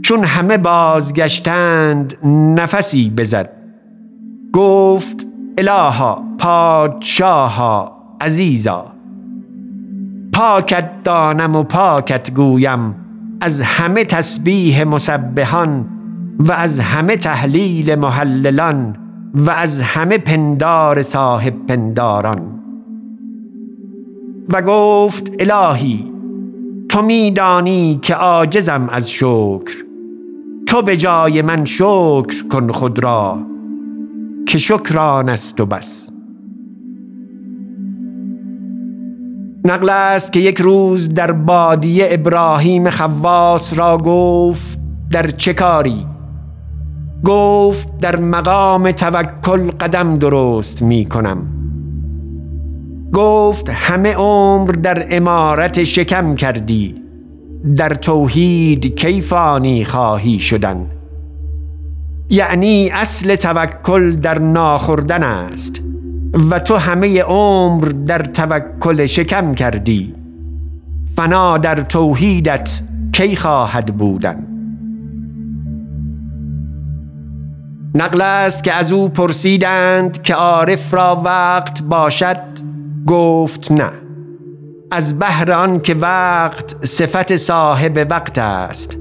چون 0.01 0.23
همه 0.23 0.57
بازگشتند 0.57 2.17
نفسی 2.25 3.09
بزد. 3.09 3.49
گفت 4.53 5.25
الها 5.57 6.23
پادشاها 6.39 7.97
عزیزا 8.21 8.85
پاکت 10.33 11.03
دانم 11.03 11.55
و 11.55 11.63
پاکت 11.63 12.31
گویم. 12.31 12.95
از 13.41 13.61
همه 13.61 14.05
تسبیح 14.05 14.83
مسبحان 14.83 15.85
و 16.39 16.51
از 16.51 16.79
همه 16.79 17.17
تحلیل 17.17 17.95
محللان 17.95 18.95
و 19.33 19.49
از 19.49 19.81
همه 19.81 20.17
پندار 20.17 21.01
صاحب 21.01 21.53
پنداران. 21.67 22.58
و 24.53 24.61
گفت 24.61 25.31
الهی 25.39 26.11
تو 26.89 27.01
میدانی 27.01 27.99
که 28.01 28.13
عاجزم 28.13 28.89
از 28.91 29.11
شکر. 29.11 29.73
تو 30.67 30.81
به 30.81 30.97
جای 30.97 31.41
من 31.41 31.65
شکر 31.65 32.47
کن 32.51 32.71
خود 32.71 33.03
را 33.03 33.39
که 34.47 34.57
شکران 34.57 35.29
است 35.29 35.59
و 35.59 35.65
بس. 35.65 36.09
نقل 39.65 39.89
است 39.89 40.33
که 40.33 40.39
یک 40.39 40.61
روز 40.61 41.13
در 41.13 41.31
بادیه 41.31 42.07
ابراهیم 42.11 42.89
خواس 42.89 43.77
را 43.77 43.97
گفت 43.97 44.79
در 45.11 45.27
چه 45.29 45.53
کاری؟ 45.53 46.05
گفت 47.25 47.97
در 47.97 48.15
مقام 48.15 48.91
توکل 48.91 49.71
قدم 49.71 50.17
درست 50.17 50.81
می 50.81 51.05
کنم 51.05 51.58
گفت 53.13 53.69
همه 53.69 54.13
عمر 54.13 54.71
در 54.71 55.07
امارت 55.09 55.83
شکم 55.83 56.35
کردی 56.35 57.03
در 57.77 57.93
توحید 57.93 58.95
کیفانی 58.99 59.85
خواهی 59.85 60.39
شدن؟ 60.39 60.85
یعنی 62.29 62.89
اصل 62.89 63.35
توکل 63.35 64.15
در 64.15 64.39
ناخوردن 64.39 65.23
است 65.23 65.81
و 66.49 66.59
تو 66.59 66.75
همه 66.75 67.21
عمر 67.21 67.85
در 67.85 68.21
توکل 68.23 69.05
شکم 69.05 69.53
کردی. 69.53 70.15
فنا 71.15 71.57
در 71.57 71.75
توحیدت 71.75 72.81
کی 73.11 73.35
خواهد 73.35 73.97
بودن؟ 73.97 74.45
نقل 77.95 78.21
است 78.21 78.63
که 78.63 78.73
از 78.73 78.91
او 78.91 79.09
پرسیدند 79.09 80.21
که 80.21 80.33
عارف 80.33 80.93
را 80.93 81.21
وقت 81.25 81.83
باشد. 81.83 82.58
گفت 83.07 83.71
نه. 83.71 83.91
از 84.91 85.19
بهر 85.19 85.51
آن 85.51 85.79
که 85.79 85.93
وقت 85.93 86.85
صفت 86.85 87.35
صاحب 87.35 88.07
وقت 88.09 88.37
است 88.37 88.97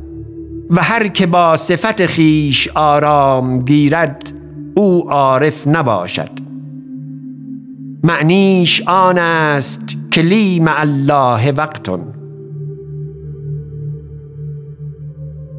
و 0.71 0.83
هر 0.83 1.09
که 1.09 1.27
با 1.27 1.57
صفت 1.57 2.07
خیش 2.07 2.69
آرام 2.75 3.65
گیرد 3.65 4.33
او 4.75 5.11
عارف 5.11 5.67
نباشد. 5.67 6.31
معنیش 8.05 8.83
آن 8.87 9.19
است 9.19 9.83
که 10.11 10.23
مع 10.63 10.81
الله 10.81 11.53
وقتون 11.53 12.01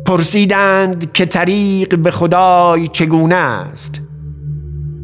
پرسیدند 0.06 1.12
که 1.12 1.26
طریق 1.26 1.98
به 1.98 2.12
خدای 2.12 2.88
چگونه 2.88 3.36
است. 3.36 4.02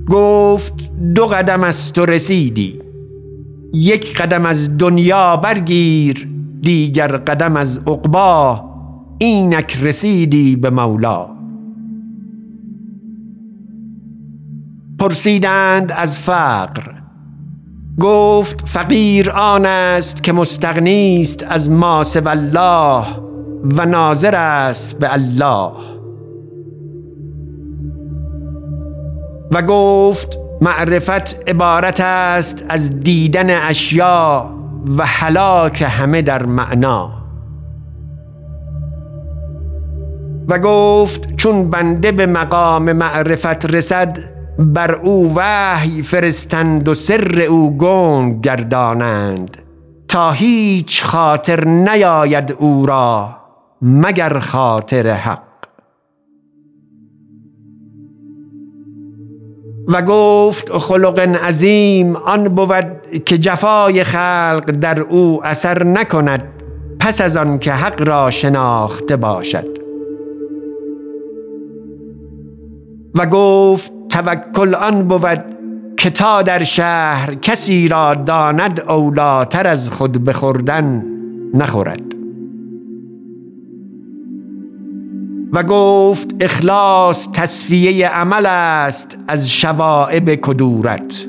گفت 0.10 0.74
دو 1.16 1.26
قدم 1.26 1.64
از 1.64 1.94
تو 1.94 2.06
رسیدی. 2.06 2.85
یک 3.74 4.18
قدم 4.18 4.46
از 4.46 4.78
دنیا 4.78 5.38
برگیر 5.38 6.28
دیگر 6.62 7.18
قدم 7.18 7.58
از 7.58 7.78
عقبا 7.88 8.64
اینک 9.18 9.78
رسیدی 9.82 10.56
به 10.56 10.70
مولا. 10.70 11.28
پرسیدند 15.00 15.92
از 15.98 16.20
فقر. 16.20 16.92
گفت 18.00 18.68
فقیر 18.68 19.32
آن 19.32 19.66
است 19.66 20.24
که 20.24 20.34
مستغنی 20.34 21.22
است 21.22 21.44
از 21.50 21.72
ما 21.72 22.04
الله 22.26 23.06
و 23.64 23.86
ناظر 23.86 24.36
است 24.36 25.00
به 25.00 25.14
الله. 25.14 25.72
و 29.52 29.62
گفت 29.62 30.45
معرفت 30.66 31.50
عبارت 31.50 32.02
است 32.02 32.66
از 32.70 33.00
دیدن 33.00 33.50
اشیا 33.50 34.50
و 34.98 35.06
حلاک 35.06 35.86
همه 35.88 36.22
در 36.22 36.46
معنا. 36.46 37.12
و 40.48 40.60
گفت 40.60 41.36
چون 41.36 41.70
بنده 41.70 42.12
به 42.12 42.26
مقام 42.26 42.92
معرفت 42.92 43.66
رسد 43.66 44.18
بر 44.60 44.96
او 44.96 45.34
وحی 45.36 46.02
فرستند 46.02 46.88
و 46.88 46.94
سر 46.94 47.40
او 47.50 47.78
گنگ 47.78 48.42
گردانند. 48.42 49.58
تا 50.08 50.32
هیچ 50.32 51.04
خاطر 51.04 51.66
نیاید 51.66 52.56
او 52.60 52.86
را 52.86 53.36
مگر 53.82 54.40
خاطر 54.40 55.10
حق. 55.10 55.45
و 59.88 60.02
گفت 60.02 60.78
خلق 60.78 61.20
عظیم 61.20 62.16
آن 62.16 62.44
بود 62.44 62.86
که 63.26 63.38
جفای 63.38 64.04
خلق 64.04 64.72
در 64.72 65.00
او 65.00 65.42
اثر 65.44 65.84
نکند 65.84 66.44
پس 67.00 67.22
از 67.22 67.38
آن 67.38 67.60
که 67.60 67.72
حق 67.72 68.08
را 68.08 68.32
شناخته 68.32 69.16
باشد. 69.16 69.68
و 73.16 73.26
گفت 73.26 73.92
توکل 74.10 74.76
آن 74.76 75.08
بود 75.08 75.44
که 75.98 76.10
تا 76.10 76.42
در 76.42 76.64
شهر 76.64 77.36
کسی 77.36 77.88
را 77.88 78.16
داند 78.16 78.80
اولاتر 78.80 79.68
از 79.68 79.90
خود 79.92 80.26
بخوردن 80.26 81.06
نخورد. 81.54 82.15
و 85.56 85.64
گفت 85.64 86.36
اخلاص 86.40 87.28
تصفیه 87.34 88.08
عمل 88.08 88.46
است 88.46 89.18
از 89.28 89.52
شوائب 89.52 90.36
کدورت. 90.36 91.26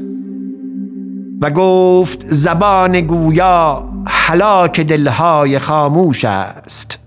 و 1.41 1.51
گفت 1.51 2.33
زبان 2.33 3.01
گویا 3.01 3.89
حلاک 4.07 4.81
دلهای 4.81 5.59
خاموش 5.59 6.25
است. 6.25 6.99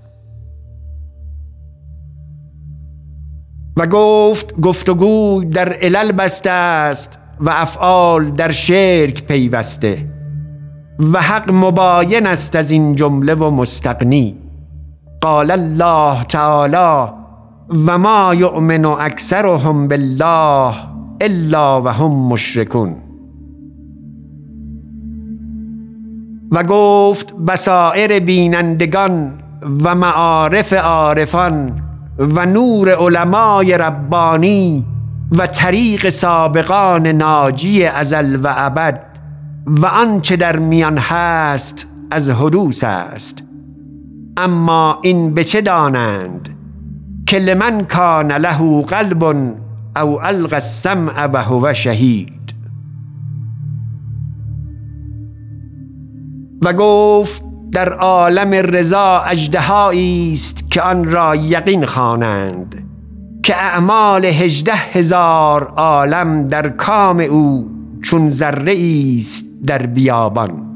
و 3.78 3.88
گفت 3.88 4.60
گفتگو 4.60 5.44
در 5.52 5.74
علل 5.74 6.12
بسته 6.12 6.52
است 6.52 7.20
و 7.40 7.50
افعال 7.50 8.32
در 8.32 8.52
شرک 8.52 9.24
پیوسته 9.24 10.06
و 11.00 11.22
حق 11.22 11.52
مباین 11.52 12.28
است 12.28 12.56
از 12.56 12.72
این 12.72 12.96
جمله 12.96 13.34
و 13.34 13.52
مستقنی 13.52 14.49
قال 15.22 15.52
الله 15.52 16.24
تعالی 16.24 17.12
و 17.88 17.98
ما 17.98 18.36
یؤمن 18.36 18.86
اکثرهم 18.86 19.88
بالله 19.88 20.74
الا 21.22 21.82
و 21.82 21.88
هم 21.88 22.12
مشرکون. 22.12 22.96
و 26.52 26.64
گفت 26.64 27.34
بصائر 27.38 28.20
بینندگان 28.20 29.34
و 29.84 29.96
معارف 29.96 30.74
عارفان 30.74 31.82
و 32.20 32.46
نور 32.46 32.90
علمای 32.90 33.78
ربانی 33.78 34.86
و 35.32 35.48
طریق 35.48 36.10
سابقان 36.10 37.08
ناجی 37.08 37.86
ازل 37.86 38.40
و 38.44 38.54
ابد 38.58 39.02
و 39.66 39.86
آنچه 39.86 40.36
در 40.36 40.60
میان 40.60 40.98
هست 40.98 41.88
از 42.12 42.30
حدوث 42.30 42.84
است. 42.84 43.49
اما 44.38 45.00
این 45.02 45.34
به 45.34 45.44
چه 45.44 45.62
دانند 45.62 46.50
که 47.28 47.40
لمن 47.40 47.86
کان 47.86 48.32
له 48.32 48.82
قلب 48.82 49.24
او 50.02 50.26
القى 50.26 50.56
السمع 50.56 51.26
و 51.26 51.38
هو 51.38 51.74
شهید؟ 51.74 52.54
و 56.62 56.74
گفت 56.74 57.44
در 57.72 57.94
عالم 57.94 58.52
رضا 58.52 59.20
اجدهایی 59.20 60.34
است 60.34 60.72
که 60.72 60.82
آن 60.82 61.06
را 61.06 61.36
یقین 61.36 61.86
خوانند 61.86 62.84
که 63.44 63.56
اعمال 63.56 64.26
هجده 64.26 64.74
هزار 64.74 65.64
عالم 65.64 66.48
در 66.48 66.70
کام 66.70 67.20
او 67.20 67.72
چون 68.02 68.30
ذره 68.30 68.76
است 69.20 69.46
در 69.66 69.86
بیابان. 69.86 70.69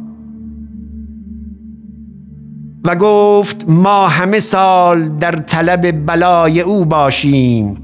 و 2.83 2.95
گفت 2.95 3.65
ما 3.67 4.07
همه 4.07 4.39
سال 4.39 5.09
در 5.09 5.35
طلب 5.35 6.05
بلای 6.05 6.61
او 6.61 6.85
باشیم 6.85 7.77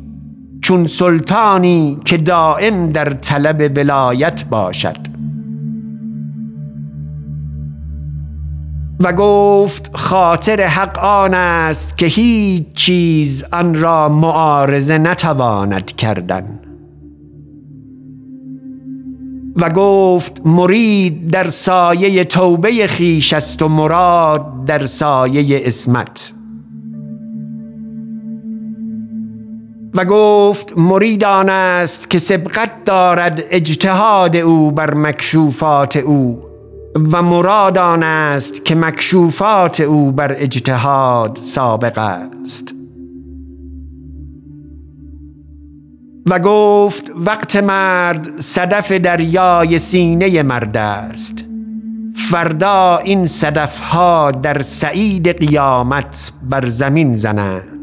چون 0.62 0.88
سلطانی 0.88 1.98
که 2.06 2.18
دائم 2.18 2.92
در 2.92 3.10
طلب 3.10 3.72
ولایت 3.78 4.46
باشد. 4.50 4.98
و 9.00 9.14
گفت 9.14 9.96
خاطر 9.96 10.62
حق 10.62 11.00
آن 11.00 11.34
است 11.34 11.98
که 11.98 12.06
هیچ 12.06 12.74
چیز 12.74 13.46
آن 13.52 13.76
را 13.76 14.10
معارضه 14.10 14.98
نتواند 14.98 15.96
کردن. 15.96 16.60
و 19.56 19.70
گفت 19.70 20.42
مرید 20.46 21.32
در 21.32 21.48
سایه 21.48 22.24
توبه 22.24 22.88
خیش 22.88 23.34
است 23.34 23.62
و 23.62 23.68
مراد 23.68 24.66
در 24.66 24.86
سایه 24.86 25.62
اسمت 25.66 26.34
و 29.94 30.06
گفت 30.06 30.78
مرید 30.78 31.24
آن 31.24 31.50
است 31.50 32.10
که 32.10 32.20
سبقت 32.20 32.84
دارد 32.86 33.44
اجتهاد 33.50 34.36
او 34.36 34.72
بر 34.72 34.94
مکشوفات 34.94 35.98
او 35.98 36.40
و 36.96 37.22
مراد 37.22 37.78
آن 37.78 38.04
است 38.04 38.66
که 38.66 38.76
مکشوفات 38.76 39.80
او 39.82 40.12
بر 40.12 40.36
اجتهاد 40.38 41.38
سابق 41.42 41.98
است. 41.98 42.79
و 46.30 46.40
گفت 46.40 47.12
وقت 47.16 47.56
مرد 47.56 48.40
صدف 48.40 48.92
دریای 48.92 49.80
سینه 49.80 50.44
مرد 50.44 50.78
است. 50.78 51.46
فردا 52.32 52.98
این 52.98 53.26
صدف 53.26 53.80
ها 53.80 54.32
در 54.32 54.62
سعید 54.62 55.28
قیامت 55.28 56.32
بر 56.50 56.68
زمین 56.68 57.16
زنند. 57.16 57.76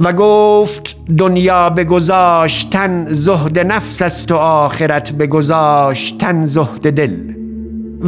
و 0.00 0.12
گفت 0.12 0.96
دنیا 1.18 1.70
بگذاشتن 1.70 3.06
زهد 3.12 3.58
نفس 3.58 4.02
است 4.02 4.32
و 4.32 4.36
آخرت 4.36 5.12
بگذاشتن 5.12 6.46
زهد 6.46 6.92
دل. 6.92 7.16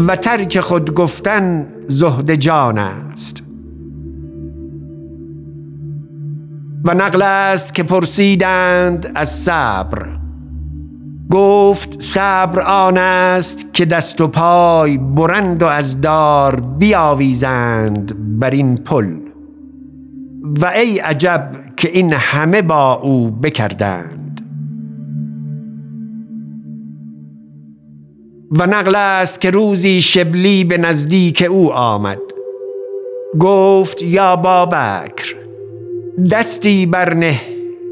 و 0.07 0.17
ترک 0.17 0.61
خود 0.61 0.95
گفتن 0.95 1.67
زهد 1.89 2.35
جان 2.35 2.79
است. 2.79 3.43
و 6.85 6.95
نقل 6.95 7.23
است 7.23 7.75
که 7.75 7.83
پرسیدند 7.83 9.13
از 9.15 9.29
صبر. 9.29 10.07
گفت 11.31 12.03
صبر 12.03 12.61
آن 12.61 12.99
است 12.99 13.75
که 13.75 13.85
دست 13.85 14.21
و 14.21 14.29
پای 14.29 14.99
برند 14.99 15.63
و 15.63 15.67
از 15.67 16.01
دار 16.01 16.61
بیاویزند 16.61 18.39
بر 18.39 18.51
این 18.51 18.77
پل. 18.77 19.17
و 20.61 20.67
ای 20.67 20.99
عجب 20.99 21.53
که 21.77 21.89
این 21.89 22.13
همه 22.13 22.63
با 22.63 22.93
او 22.95 23.31
بکردند. 23.31 24.41
و 28.51 28.67
نقل 28.67 28.97
است 28.97 29.41
که 29.41 29.51
روزی 29.51 30.01
شبلی 30.01 30.65
به 30.65 30.79
نزدیک 30.79 31.47
او 31.51 31.73
آمد. 31.73 32.19
گفت 33.41 34.03
یا 34.03 34.37
بابکر 34.37 35.42
دستی 36.19 36.87
برنه 36.87 37.41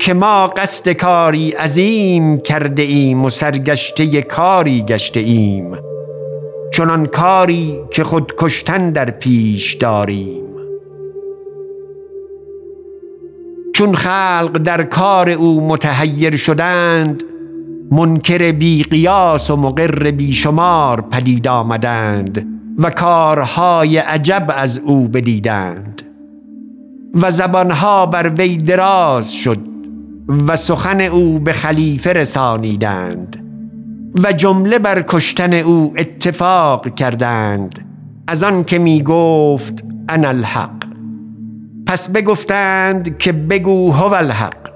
که 0.00 0.14
ما 0.14 0.46
قصد 0.46 0.92
کاری 0.92 1.50
عظیم 1.50 2.40
کرده 2.40 2.82
ایم 2.82 3.24
و 3.24 3.30
سرگشته 3.30 4.22
کاری 4.22 4.82
گشته 4.82 5.20
ایم. 5.20 5.78
چنان 6.72 7.06
کاری 7.06 7.80
که 7.90 8.04
خود 8.04 8.32
کشتن 8.38 8.90
در 8.90 9.10
پیش 9.10 9.74
داریم. 9.74 10.44
چون 13.74 13.94
خلق 13.94 14.58
در 14.64 14.82
کار 14.82 15.30
او 15.30 15.68
متحیر 15.68 16.36
شدند 16.36 17.22
منکر 17.90 18.52
بی 18.52 18.82
قیاس 18.82 19.50
و 19.50 19.56
مقر 19.56 20.10
بی 20.10 20.32
شمار 20.32 21.00
پدید 21.00 21.48
آمدند 21.48 22.46
و 22.78 22.90
کارهای 22.90 23.98
عجب 23.98 24.46
از 24.56 24.78
او 24.78 25.08
بدیدند. 25.08 26.09
و 27.14 27.30
زبانها 27.30 28.06
بر 28.06 28.28
وی 28.28 28.56
دراز 28.56 29.32
شد 29.32 29.58
و 30.48 30.56
سخن 30.56 31.00
او 31.00 31.38
به 31.38 31.52
خلیفه 31.52 32.12
رسانیدند 32.12 33.36
و 34.24 34.32
جمله 34.32 34.78
بر 34.78 35.04
کشتن 35.08 35.52
او 35.52 35.94
اتفاق 35.96 36.94
کردند. 36.94 37.86
از 38.26 38.44
آن 38.44 38.64
که 38.64 38.78
می 38.78 39.02
گفت 39.02 39.84
انا 40.08 40.28
الحق. 40.28 40.84
پس 41.86 42.10
بگفتند 42.10 43.18
که 43.18 43.32
بگو 43.32 43.92
هو 43.92 44.14
الحق. 44.14 44.70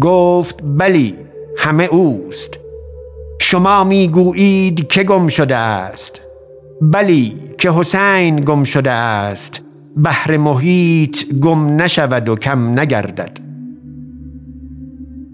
گفت 0.00 0.60
بلی 0.62 1.14
همه 1.58 1.84
اوست. 1.84 2.58
شما 3.40 3.84
می‌گویید 3.84 4.88
که 4.88 5.04
گم 5.04 5.28
شده 5.28 5.56
است. 5.56 6.20
بلی 6.80 7.40
که 7.58 7.70
حسین 7.70 8.36
گم 8.36 8.64
شده 8.64 8.90
است. 8.90 9.63
بحر 9.96 10.36
محیط 10.36 11.34
گم 11.34 11.82
نشود 11.82 12.28
و 12.28 12.36
کم 12.36 12.80
نگردد. 12.80 13.38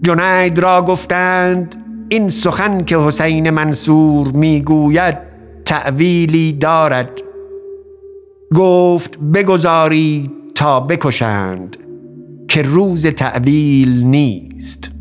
جنید 0.01 0.59
را 0.59 0.81
گفتند 0.81 1.75
این 2.09 2.29
سخن 2.29 2.83
که 2.83 2.97
حسین 2.97 3.49
منصور 3.49 4.27
می‌گوید 4.27 5.17
تعویلی 5.65 6.53
دارد. 6.53 7.09
گفت 8.55 9.19
بگذاری 9.19 10.31
تا 10.55 10.79
بکشند 10.79 11.77
که 12.47 12.61
روز 12.61 13.07
تعویل 13.07 14.03
نیست. 14.03 14.91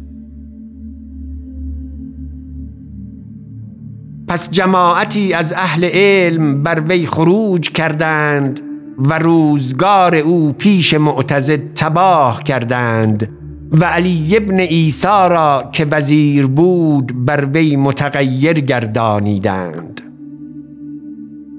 پس 4.28 4.50
جماعتی 4.50 5.32
از 5.32 5.52
اهل 5.52 5.84
علم 5.84 6.62
بر 6.62 6.80
وی 6.80 7.06
خروج 7.06 7.70
کردند 7.70 8.60
و 9.00 9.18
روزگار 9.18 10.14
او 10.14 10.52
پیش 10.52 10.94
معتزد 10.94 11.74
تباه 11.74 12.42
کردند 12.42 13.28
و 13.72 13.84
علی 13.84 14.36
ابن 14.36 14.60
عیسی 14.60 15.06
را 15.06 15.68
که 15.72 15.84
وزیر 15.84 16.46
بود 16.46 17.24
بر 17.24 17.44
وی 17.44 17.76
متغیر 17.76 18.60
گردانیدند. 18.60 20.00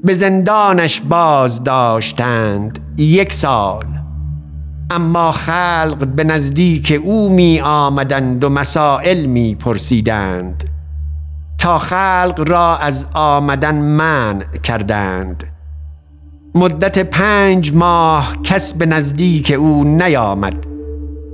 به 0.03 0.13
زندانش 0.13 1.01
باز 1.01 1.63
داشتند 1.63 2.79
یک 2.97 3.33
سال. 3.33 3.85
اما 4.89 5.31
خلق 5.31 6.07
به 6.15 6.23
نزدیک 6.23 7.01
او 7.03 7.29
می 7.29 7.59
آمدند 7.59 8.43
و 8.43 8.49
مسائل 8.49 9.25
می 9.25 9.55
پرسیدند. 9.55 10.63
تا 11.57 11.79
خلق 11.79 12.43
را 12.47 12.77
از 12.77 13.07
آمدن 13.13 13.75
منع 13.75 14.57
کردند. 14.63 15.43
مدت 16.55 16.99
پنج 16.99 17.73
ماه 17.73 18.41
کس 18.43 18.73
به 18.73 18.85
نزدیک 18.85 19.51
او 19.51 19.83
نیامد 19.83 20.65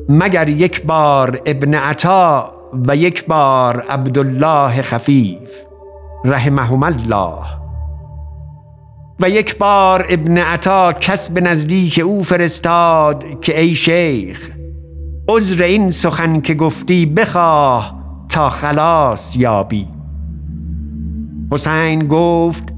مگر 0.10 0.50
یک 0.50 0.84
بار 0.84 1.42
ابن 1.46 1.74
عطا 1.74 2.54
و 2.88 2.96
یک 2.96 3.26
بار 3.26 3.86
عبدالله 3.90 4.82
خفیف 4.82 5.50
رحمهم 6.26 6.84
الله. 6.84 7.46
و 9.20 9.30
یک 9.30 9.58
بار 9.58 10.06
ابن 10.10 10.38
عطا 10.38 10.94
کس 10.94 11.30
به 11.30 11.42
نزدیک 11.42 12.00
او 12.00 12.24
فرستاد 12.24 13.40
که 13.42 13.60
ای 13.60 13.76
شیخ 13.76 14.50
عذر 15.30 15.64
این 15.64 15.90
سخن 15.90 16.42
که 16.42 16.54
گفتی 16.54 17.06
بخواه 17.06 17.96
تا 18.30 18.50
خلاص 18.50 19.36
یابی. 19.36 19.88
حسین 21.52 22.08
گفت 22.08 22.77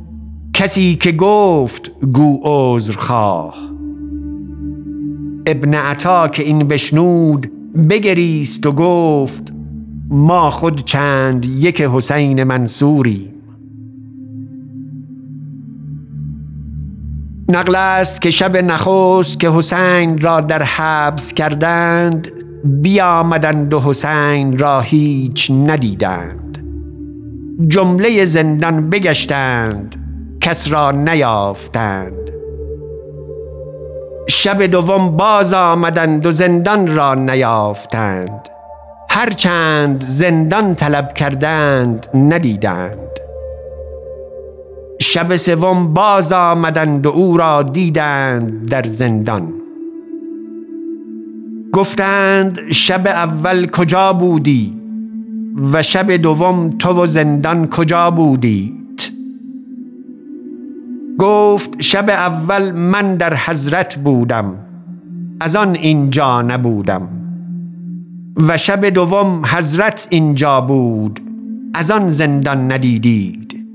کسی 0.60 0.96
که 0.96 1.12
گفت 1.12 1.92
گو 2.14 2.40
عذر 2.44 2.94
خواه. 2.94 3.56
ابن 5.46 5.74
عطا 5.74 6.28
که 6.28 6.44
این 6.44 6.68
بشنود 6.68 7.52
بگریست 7.90 8.66
و 8.66 8.72
گفت 8.72 9.54
ما 10.10 10.50
خود 10.50 10.86
چند 10.86 11.46
یک 11.46 11.82
حسین 11.82 12.44
منصوریم. 12.44 13.34
نقل 17.50 17.76
است 17.76 18.22
که 18.22 18.30
شب 18.30 18.58
نخست 18.58 19.40
که 19.40 19.50
حسین 19.50 20.18
را 20.18 20.42
در 20.42 20.64
حبس 20.64 21.34
کردند 21.34 22.28
بیامدند 22.64 23.74
و 23.74 23.80
حسین 23.80 24.58
را 24.58 24.82
هیچ 24.82 25.52
ندیدند. 25.52 26.58
جمله 27.68 28.26
زندان 28.26 28.90
بگشتند 28.90 29.99
کس 30.50 30.72
را 30.72 30.92
نیافتند. 30.92 32.32
شب 34.28 34.66
دوم 34.66 35.18
باز 35.18 35.54
آمدند 35.54 36.26
و 36.26 36.32
زندان 36.32 36.96
را 36.96 37.16
نیافتند. 37.16 38.50
هرچند 39.10 40.04
زندان 40.08 40.76
طلب 40.76 41.14
کردند 41.14 42.08
ندیدند. 42.14 43.10
شب 45.02 45.36
سوم 45.36 45.94
باز 45.94 46.34
آمدند 46.34 47.06
و 47.06 47.10
او 47.10 47.38
را 47.38 47.64
دیدند 47.64 48.70
در 48.70 48.84
زندان. 48.84 49.54
گفتند 51.74 52.72
شب 52.72 53.08
اول 53.08 53.68
کجا 53.68 54.14
بودی؟ 54.14 54.80
و 55.74 55.82
شب 55.82 56.12
دوم 56.12 56.70
تو 56.70 57.04
و 57.04 57.06
زندان 57.06 57.68
کجا 57.68 58.12
بودید 58.12 58.79
گفت 61.20 61.82
شب 61.82 62.10
اول 62.10 62.72
من 62.72 63.16
در 63.16 63.36
حضرت 63.36 63.96
بودم 63.96 64.56
از 65.40 65.56
آن 65.56 65.76
اینجا 65.76 66.42
نبودم. 66.42 67.10
و 68.48 68.58
شب 68.58 68.86
دوم 68.86 69.46
حضرت 69.46 70.08
اینجا 70.10 70.62
بود 70.62 71.22
از 71.74 71.92
آن 71.92 72.10
زندان 72.10 72.72
ندیدید. 72.72 73.66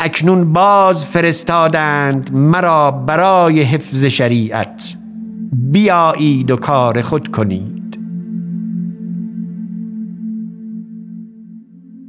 اکنون 0.00 0.52
باز 0.52 1.04
فرستادند 1.04 2.32
مرا 2.32 2.90
برای 2.90 3.62
حفظ 3.62 4.04
شریعت. 4.04 4.96
بیایید 5.52 6.50
و 6.50 6.56
کار 6.56 7.02
خود 7.02 7.28
کنید. 7.28 7.98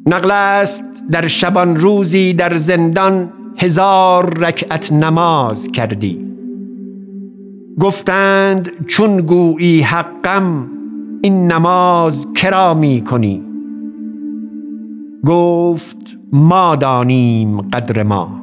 نقل 0.08 0.32
است 0.32 0.84
در 1.12 1.28
شبان 1.28 1.76
روزی 1.76 2.34
در 2.34 2.58
زندان 2.58 3.30
هزار 3.58 4.38
رکعت 4.38 4.92
نماز 4.92 5.72
کردی. 5.72 6.26
گفتند 7.80 8.86
چون 8.88 9.22
گویی 9.22 9.82
حقم 9.82 10.68
این 11.22 11.52
نماز 11.52 12.28
کرا 12.36 12.74
می 12.74 13.02
کنی؟ 13.02 13.44
گفت 15.26 15.98
ما 16.32 16.76
دانیم 16.76 17.62
قدر 17.62 18.04
ما. 18.04 18.40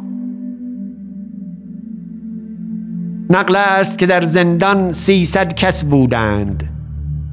نقل 3.30 3.56
است 3.56 3.98
که 3.98 4.06
در 4.06 4.22
زندان 4.22 4.92
سیصد 4.92 5.54
کس 5.54 5.84
بودند. 5.84 6.68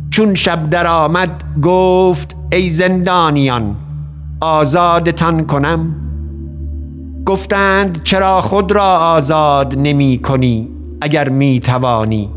چون 0.10 0.36
شب 0.36 0.70
در 0.70 0.88
آمد 0.88 1.44
گفت 1.62 2.36
ای 2.52 2.70
زندانیان 2.70 3.76
آزادتان 4.42 5.46
کنم؟ 5.46 6.07
گفتند 7.28 8.04
چرا 8.04 8.42
خود 8.42 8.72
را 8.72 8.98
آزاد 8.98 9.76
نمی 9.78 10.20
کنی 10.24 10.70
اگر 11.02 11.30
می 11.30 11.60
توانی؟ 11.60 12.30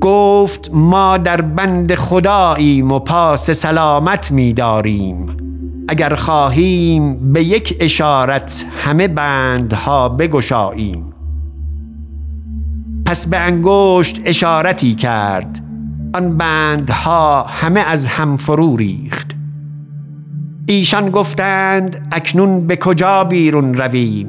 گفت 0.00 0.70
ما 0.72 1.18
در 1.18 1.40
بند 1.40 1.94
خداییم 1.94 2.92
و 2.92 2.98
پاس 2.98 3.50
سلامت 3.50 4.30
می 4.30 4.52
داریم. 4.52 5.36
اگر 5.88 6.14
خواهیم 6.14 7.32
به 7.32 7.44
یک 7.44 7.76
اشارت 7.80 8.66
همه 8.84 9.08
بندها 9.08 10.08
بگشاییم. 10.08 11.12
پس 13.06 13.26
به 13.26 13.36
انگشت 13.36 14.20
اشارتی 14.24 14.94
کرد. 14.94 15.64
آن 16.14 16.36
بندها 16.36 17.42
همه 17.42 17.80
از 17.80 18.06
هم 18.06 18.36
فرو 18.36 18.76
ریخت. 18.76 19.41
ایشان 20.72 21.10
گفتند 21.10 22.08
اکنون 22.12 22.66
به 22.66 22.76
کجا 22.76 23.24
بیرون 23.24 23.74
رویم؟ 23.74 24.28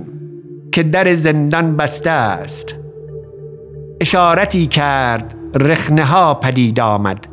که 0.71 0.83
در 0.83 1.13
زندان 1.13 1.77
بسته 1.77 2.09
است. 2.09 2.75
اشارتی 4.01 4.67
کرد 4.67 5.35
رخنه 5.55 6.05
ها 6.05 6.33
پدید 6.33 6.79
آمد. 6.79 7.27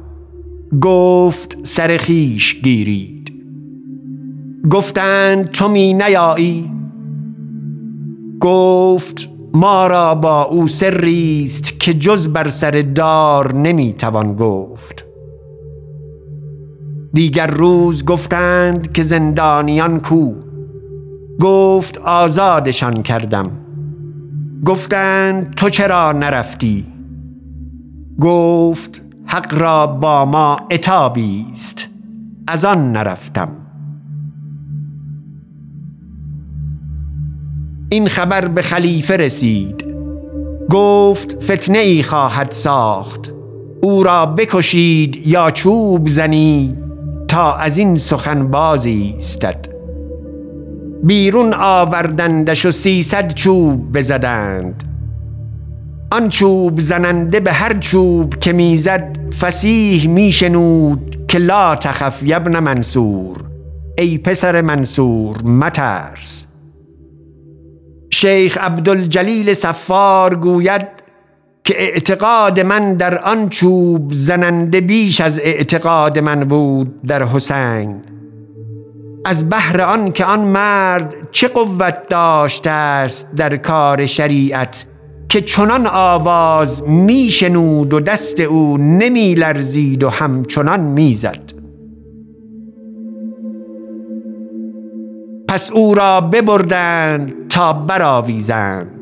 گفت 0.80 1.58
سر 1.62 1.96
خیش 1.96 2.60
گیرید. 2.62 3.32
گفتند 4.70 5.50
تو 5.50 5.68
می 5.68 5.94
نیایی؟ 5.94 6.70
گفت 8.40 9.28
ما 9.54 9.86
را 9.86 10.14
با 10.14 10.42
او 10.42 10.68
سری 10.68 11.42
است 11.44 11.80
که 11.80 11.94
جز 11.94 12.28
بر 12.28 12.48
سر 12.48 12.70
دار 12.70 13.54
نمی 13.54 13.92
توان 13.92 14.36
گفت. 14.36 15.09
دیگر 17.12 17.46
روز 17.46 18.04
گفتند 18.04 18.92
که 18.92 19.02
زندانیان 19.02 20.00
کو. 20.00 20.34
گفت 21.40 21.98
آزادشان 21.98 23.02
کردم. 23.02 23.50
گفتند 24.64 25.54
تو 25.54 25.68
چرا 25.68 26.12
نرفتی؟ 26.12 26.86
گفت 28.20 29.02
حق 29.26 29.54
را 29.54 29.86
با 29.86 30.24
ما 30.24 30.58
اتابی 30.70 31.46
است. 31.52 31.88
از 32.46 32.64
آن 32.64 32.92
نرفتم. 32.92 33.48
این 37.88 38.08
خبر 38.08 38.48
به 38.48 38.62
خلیفه 38.62 39.16
رسید. 39.16 39.84
گفت 40.70 41.42
فتنه 41.42 41.78
ای 41.78 42.02
خواهد 42.02 42.50
ساخت. 42.50 43.32
او 43.80 44.02
را 44.02 44.26
بکشید 44.26 45.26
یا 45.26 45.50
چوب 45.50 46.08
زنید 46.08 46.89
تا 47.30 47.54
از 47.54 47.78
این 47.78 47.96
سخن 47.96 48.50
بازی 48.50 49.14
استد 49.18 49.68
بیرون 51.02 51.54
آوردندش 51.54 52.66
و 52.66 52.70
سیصد 52.70 53.34
چوب 53.34 53.92
بزدند. 53.92 54.84
آن 56.10 56.28
چوب 56.28 56.80
زننده 56.80 57.40
به 57.40 57.52
هر 57.52 57.78
چوب 57.78 58.38
که 58.38 58.52
می‌زد 58.52 59.18
فسیح 59.40 60.08
میشنود 60.08 61.24
که 61.28 61.38
لا 61.38 61.76
تخف 61.76 62.22
یبن 62.22 62.58
منصور. 62.58 63.36
ای 63.98 64.18
پسر 64.18 64.60
منصور 64.60 65.42
مترس. 65.42 66.46
شیخ 68.10 68.58
عبدالجلیل 68.58 69.54
صفار 69.54 70.34
گوید 70.34 70.99
که 71.64 71.82
اعتقاد 71.82 72.60
من 72.60 72.94
در 72.94 73.18
آن 73.18 73.48
چوب 73.48 74.12
زننده 74.12 74.80
بیش 74.80 75.20
از 75.20 75.38
اعتقاد 75.38 76.18
من 76.18 76.44
بود 76.44 77.02
در 77.02 77.22
حسین. 77.22 78.00
از 79.24 79.48
بهر 79.48 79.80
آن 79.82 80.12
که 80.12 80.24
آن 80.24 80.40
مرد 80.40 81.14
چه 81.32 81.48
قوت 81.48 82.08
داشته 82.08 82.70
است 82.70 83.34
در 83.36 83.56
کار 83.56 84.06
شریعت 84.06 84.86
که 85.28 85.40
چنان 85.40 85.86
آواز 85.86 86.88
میشنود 86.88 87.94
و 87.94 88.00
دست 88.00 88.40
او 88.40 88.76
نمی 88.78 89.34
لرزید 89.34 90.02
و 90.02 90.08
همچنان 90.08 90.80
می‌زد 90.80 91.52
پس 95.48 95.70
او 95.70 95.94
را 95.94 96.20
ببردند 96.20 97.48
تا 97.48 97.72
برآویزند. 97.72 98.99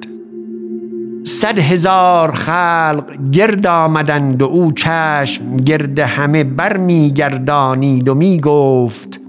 صد 1.28 1.58
هزار 1.58 2.32
خلق 2.32 3.30
گرد 3.32 3.66
آمدند 3.66 4.42
و 4.42 4.44
او 4.44 4.72
چشم 4.72 5.56
گرد 5.56 5.98
همه 5.98 6.44
برمیگردانید 6.44 8.08
و 8.08 8.14
می‌گفت 8.14 9.20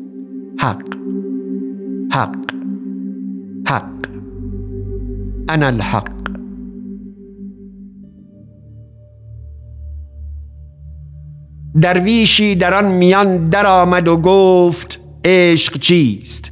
حق 0.59 0.97
حق 2.11 2.35
حق 3.67 4.07
انا 5.49 5.67
الحق. 5.67 6.09
درویشی 11.81 12.55
در 12.55 12.73
آن 12.73 12.91
میان 12.91 13.49
درآمد 13.49 14.07
و 14.07 14.17
گفت 14.17 14.99
عشق 15.25 15.79
چیست؟ 15.79 16.51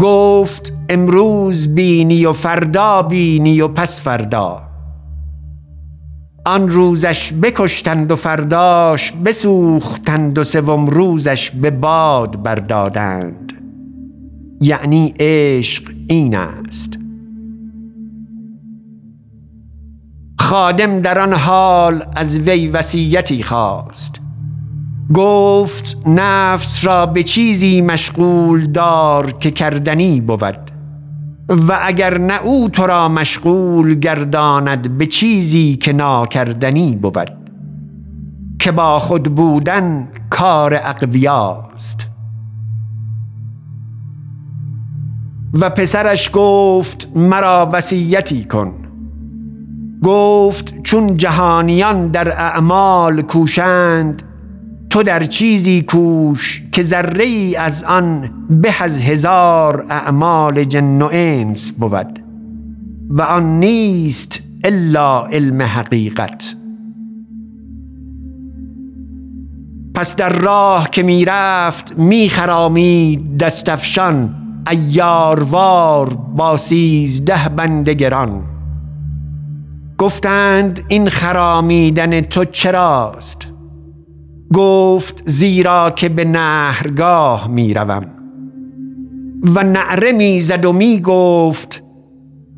گفت 0.00 0.72
امروز 0.88 1.74
بینی 1.74 2.26
و 2.26 2.32
فردا 2.32 3.02
بینی 3.02 3.60
و 3.60 3.68
پس 3.68 4.00
فردا. 4.00 4.62
آن 6.46 6.68
روزش 6.68 7.32
بکشتند 7.42 8.10
و 8.10 8.16
فرداش 8.16 9.12
بسوختند 9.12 10.38
و 10.38 10.44
سوم 10.44 10.86
روزش 10.86 11.50
به 11.50 11.70
باد 11.70 12.42
بردادند. 12.42 13.52
یعنی 14.60 15.14
عشق 15.20 15.90
این 16.08 16.36
است. 16.36 16.98
خادم 20.38 21.00
در 21.00 21.18
آن 21.18 21.32
حال 21.32 22.04
از 22.16 22.38
وی 22.38 22.68
وصیتی 22.68 23.42
خواست. 23.42 24.23
گفت 25.12 25.96
نفس 26.06 26.84
را 26.84 27.06
به 27.06 27.22
چیزی 27.22 27.82
مشغول 27.82 28.66
دار 28.66 29.32
که 29.32 29.50
کردنی 29.50 30.20
بود 30.20 30.70
و 31.48 31.78
اگر 31.82 32.18
نه 32.18 32.42
او 32.42 32.68
تو 32.68 32.86
را 32.86 33.08
مشغول 33.08 33.94
گرداند 33.94 34.98
به 34.98 35.06
چیزی 35.06 35.76
که 35.76 35.92
ناکردنی 35.92 36.96
بود 36.96 37.30
که 38.58 38.72
با 38.72 38.98
خود 38.98 39.34
بودن 39.34 40.08
کار 40.30 40.74
اقویاست. 40.74 42.08
و 45.60 45.70
پسرش 45.70 46.30
گفت 46.32 47.08
مرا 47.16 47.70
وصیتی 47.72 48.44
کن. 48.44 48.72
گفت 50.02 50.82
چون 50.82 51.16
جهانیان 51.16 52.08
در 52.08 52.28
اعمال 52.28 53.22
کوشند 53.22 54.22
تو 54.94 55.02
در 55.02 55.24
چیزی 55.24 55.82
کوش 55.82 56.62
که 56.72 56.82
ذره 56.82 57.24
ای 57.24 57.56
از 57.56 57.84
آن 57.84 58.30
به 58.50 58.82
از 58.82 59.02
هزار 59.02 59.86
اعمال 59.90 60.64
جن 60.64 61.02
و 61.02 61.08
انس 61.12 61.72
بود. 61.72 62.22
و 63.10 63.22
آن 63.22 63.60
نیست 63.60 64.42
الا 64.64 65.26
علم 65.26 65.62
حقیقت. 65.62 66.54
پس 69.94 70.16
در 70.16 70.28
راه 70.28 70.90
که 70.90 71.02
می 71.02 71.24
رفت 71.24 71.98
می 71.98 72.28
خرامید 72.28 73.38
دستفشان 73.38 74.34
ایاروار 74.70 76.14
با 76.14 76.56
سیزده 76.56 77.48
بنده 77.48 77.94
گران. 77.94 78.42
گفتند 79.98 80.80
این 80.88 81.08
خرامیدن 81.08 82.20
تو 82.20 82.44
چراست؟ 82.44 83.53
گفت 84.54 85.22
زیرا 85.26 85.90
که 85.90 86.08
به 86.08 86.24
نهرگاه 86.24 87.48
می 87.48 87.74
روم 87.74 88.06
و 89.42 89.62
نعره 89.62 90.12
می 90.12 90.40
زد 90.40 90.64
و 90.64 90.72
می 90.72 91.00
گفت 91.00 91.82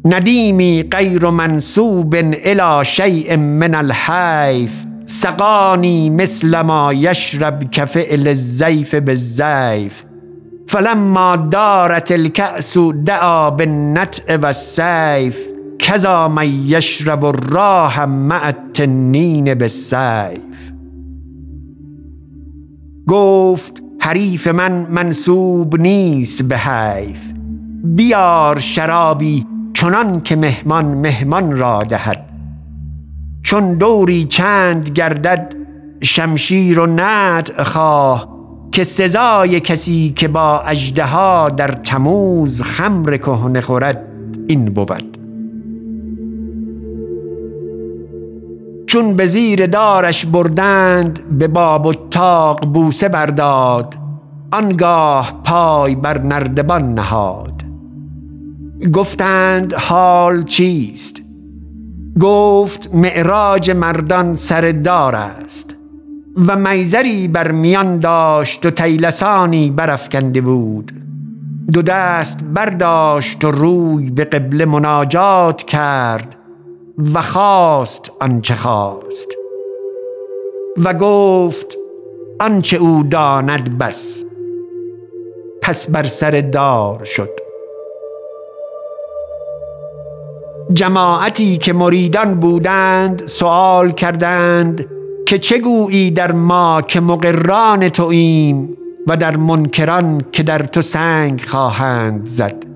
ندیمی 0.04 0.82
غیر 0.82 1.30
منصوب 1.30 2.14
الى 2.14 2.84
شیء 2.84 3.36
من 3.36 3.74
الحیف 3.74 4.72
سقانی 5.06 6.10
مثل 6.10 6.60
ما 6.60 6.92
یشرب 6.92 7.70
کفعل 7.70 8.28
الزیف 8.28 8.94
بالزیف 8.94 10.04
فلما 10.68 11.36
دارت 11.36 12.12
الكأس 12.12 12.78
دعا 13.04 13.50
بالنطع 13.50 14.36
والسیف 14.36 15.38
کذا 15.78 16.28
من 16.28 16.48
یشرب 16.68 17.24
الراح 17.24 18.04
مع 18.04 18.46
التنین 18.46 19.54
بالسیف. 19.54 20.75
گفت 23.08 23.82
حریف 24.00 24.46
من 24.46 24.86
منصوب 24.90 25.80
نیست 25.80 26.42
به 26.42 26.58
حیف. 26.58 27.20
بیار 27.84 28.58
شرابی 28.58 29.46
چنان 29.74 30.20
که 30.20 30.36
مهمان 30.36 30.84
مهمان 30.84 31.56
را 31.56 31.82
دهد. 31.82 32.26
چون 33.42 33.74
دوری 33.74 34.24
چند 34.24 34.90
گردد 34.90 35.54
شمشیر 36.02 36.80
و 36.80 36.86
نطع 36.86 37.62
خواه. 37.62 38.36
که 38.72 38.84
سزای 38.84 39.60
کسی 39.60 40.12
که 40.16 40.28
با 40.28 40.60
اژدها 40.60 41.48
در 41.48 41.68
تموز 41.72 42.62
خمر 42.62 43.16
کهنه 43.16 43.60
خورد 43.60 44.04
این 44.46 44.64
بود. 44.64 45.25
چون 48.86 49.16
به 49.16 49.26
زیر 49.26 49.66
دارش 49.66 50.26
بردند 50.26 51.38
به 51.38 51.48
باب 51.48 51.86
و 51.86 51.94
تاق 52.10 52.66
بوسه 52.66 53.08
برداد 53.08 53.94
آنگاه 54.52 55.40
پای 55.44 55.94
بر 55.94 56.18
نردبان 56.18 56.94
نهاد. 56.94 57.62
گفتند 58.92 59.74
حال 59.74 60.44
چیست؟ 60.44 61.22
گفت 62.20 62.94
معراج 62.94 63.70
مردان 63.70 64.36
سر 64.36 64.70
دار 64.70 65.14
است 65.14 65.74
و 66.36 66.56
میزری 66.56 67.28
بر 67.28 67.50
میان 67.52 68.00
داشت 68.00 68.66
و 68.66 68.70
تیلسانی 68.70 69.70
برافکنده 69.70 70.40
بود. 70.40 70.92
دو 71.72 71.82
دست 71.82 72.44
برداشت 72.54 73.44
و 73.44 73.50
روی 73.50 74.10
به 74.10 74.24
قبل 74.24 74.64
مناجات 74.64 75.62
کرد 75.62 76.35
و 76.98 77.22
خواست 77.22 78.12
آنچه 78.20 78.54
خواست. 78.54 79.28
و 80.84 80.94
گفت 80.94 81.76
آنچه 82.40 82.76
او 82.76 83.02
داند 83.02 83.78
بس. 83.78 84.24
پس 85.62 85.90
بر 85.90 86.02
سر 86.04 86.30
دار 86.30 87.04
شد. 87.04 87.30
جماعتی 90.72 91.58
که 91.58 91.72
مریدان 91.72 92.34
بودند 92.34 93.26
سوال 93.26 93.92
کردند 93.92 94.86
که 95.26 95.38
چه 95.38 95.58
گویی 95.58 96.10
در 96.10 96.32
ما 96.32 96.82
که 96.82 97.00
مقران 97.00 97.88
توییم 97.88 98.76
و 99.06 99.16
در 99.16 99.36
منکران 99.36 100.24
که 100.32 100.42
در 100.42 100.58
تو 100.58 100.82
سنگ 100.82 101.40
خواهند 101.46 102.26
زد. 102.26 102.75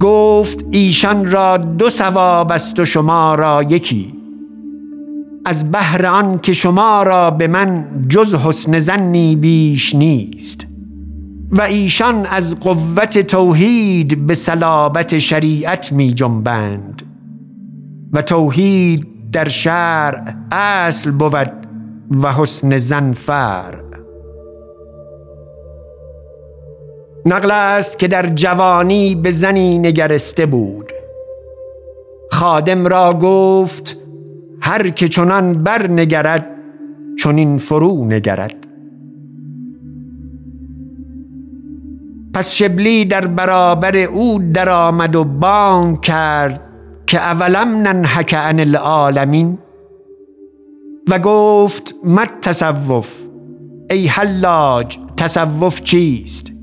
گفت 0.00 0.64
ایشان 0.70 1.30
را 1.30 1.56
دو 1.56 1.90
ثواب 1.90 2.52
است 2.52 2.80
و 2.80 2.84
شما 2.84 3.34
را 3.34 3.62
یکی. 3.62 4.14
از 5.44 5.70
بهر 5.70 6.06
آن 6.06 6.38
که 6.38 6.52
شما 6.52 7.02
را 7.02 7.30
به 7.30 7.46
من 7.46 7.86
جز 8.08 8.34
حسن 8.34 8.78
زنی 8.78 9.36
بیش 9.36 9.94
نیست. 9.94 10.66
و 11.50 11.62
ایشان 11.62 12.26
از 12.26 12.60
قوت 12.60 13.18
توحید 13.18 14.26
به 14.26 14.34
صلابت 14.34 15.18
شریعت 15.18 15.92
می 15.92 16.14
جنبند. 16.14 17.02
و 18.12 18.22
توحید 18.22 19.06
در 19.32 19.48
شرع 19.48 20.34
اصل 20.52 21.10
بود 21.10 21.50
و 22.10 22.32
حسن 22.32 22.78
زن 22.78 23.12
فرع. 23.12 23.85
نقل 27.26 27.50
است 27.50 27.98
که 27.98 28.08
در 28.08 28.26
جوانی 28.26 29.14
به 29.14 29.30
زنی 29.30 29.78
نگرسته 29.78 30.46
بود. 30.46 30.92
خادم 32.30 32.86
را 32.86 33.14
گفت 33.14 33.96
هر 34.60 34.88
که 34.88 35.08
چنان 35.08 35.62
بر 35.62 35.90
نگرد 35.90 36.46
چنین 37.18 37.58
فرو 37.58 38.04
نگرد. 38.04 38.54
پس 42.34 42.52
شبلی 42.52 43.04
در 43.04 43.26
برابر 43.26 43.96
او 43.96 44.38
درآمد 44.52 45.16
و 45.16 45.24
بانگ 45.24 46.00
کرد 46.00 46.60
که 47.06 47.20
اولم 47.20 47.68
ننهک 47.68 48.34
عن 48.34 48.60
العالمین 48.60 49.58
و 51.10 51.18
گفت 51.18 51.94
مت 52.04 52.40
تصوف 52.40 53.22
ای 53.90 54.06
حلاج 54.06 54.98
تصوف 55.16 55.82
چیست؟ 55.82 56.55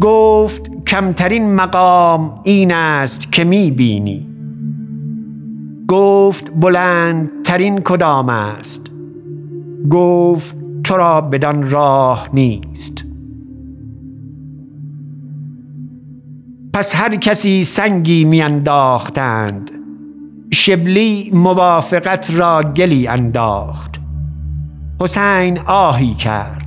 گفت 0.00 0.84
کمترین 0.86 1.54
مقام 1.54 2.40
این 2.44 2.72
است 2.72 3.32
که 3.32 3.44
می 3.44 3.70
بینی 3.70 4.32
گفت 5.88 6.50
بلندترین 6.60 7.80
کدام 7.80 8.28
است؟ 8.28 8.86
گفت 9.90 10.56
تو 10.84 10.96
را 10.96 11.20
بدان 11.20 11.70
راه 11.70 12.28
نیست. 12.32 13.04
پس 16.72 16.94
هر 16.94 17.16
کسی 17.16 17.64
سنگی 17.64 18.24
میانداختند. 18.24 19.70
شبلی 20.52 21.30
موافقت 21.34 22.30
را 22.30 22.62
گلی 22.62 23.08
انداخت. 23.08 24.00
حسین 25.00 25.58
آهی 25.58 26.14
کرد. 26.14 26.61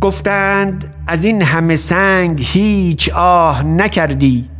گفتند 0.00 0.94
از 1.06 1.24
این 1.24 1.42
همه 1.42 1.76
سنگ 1.76 2.40
هیچ 2.42 3.12
آه 3.14 3.62
نکردی 3.62 4.50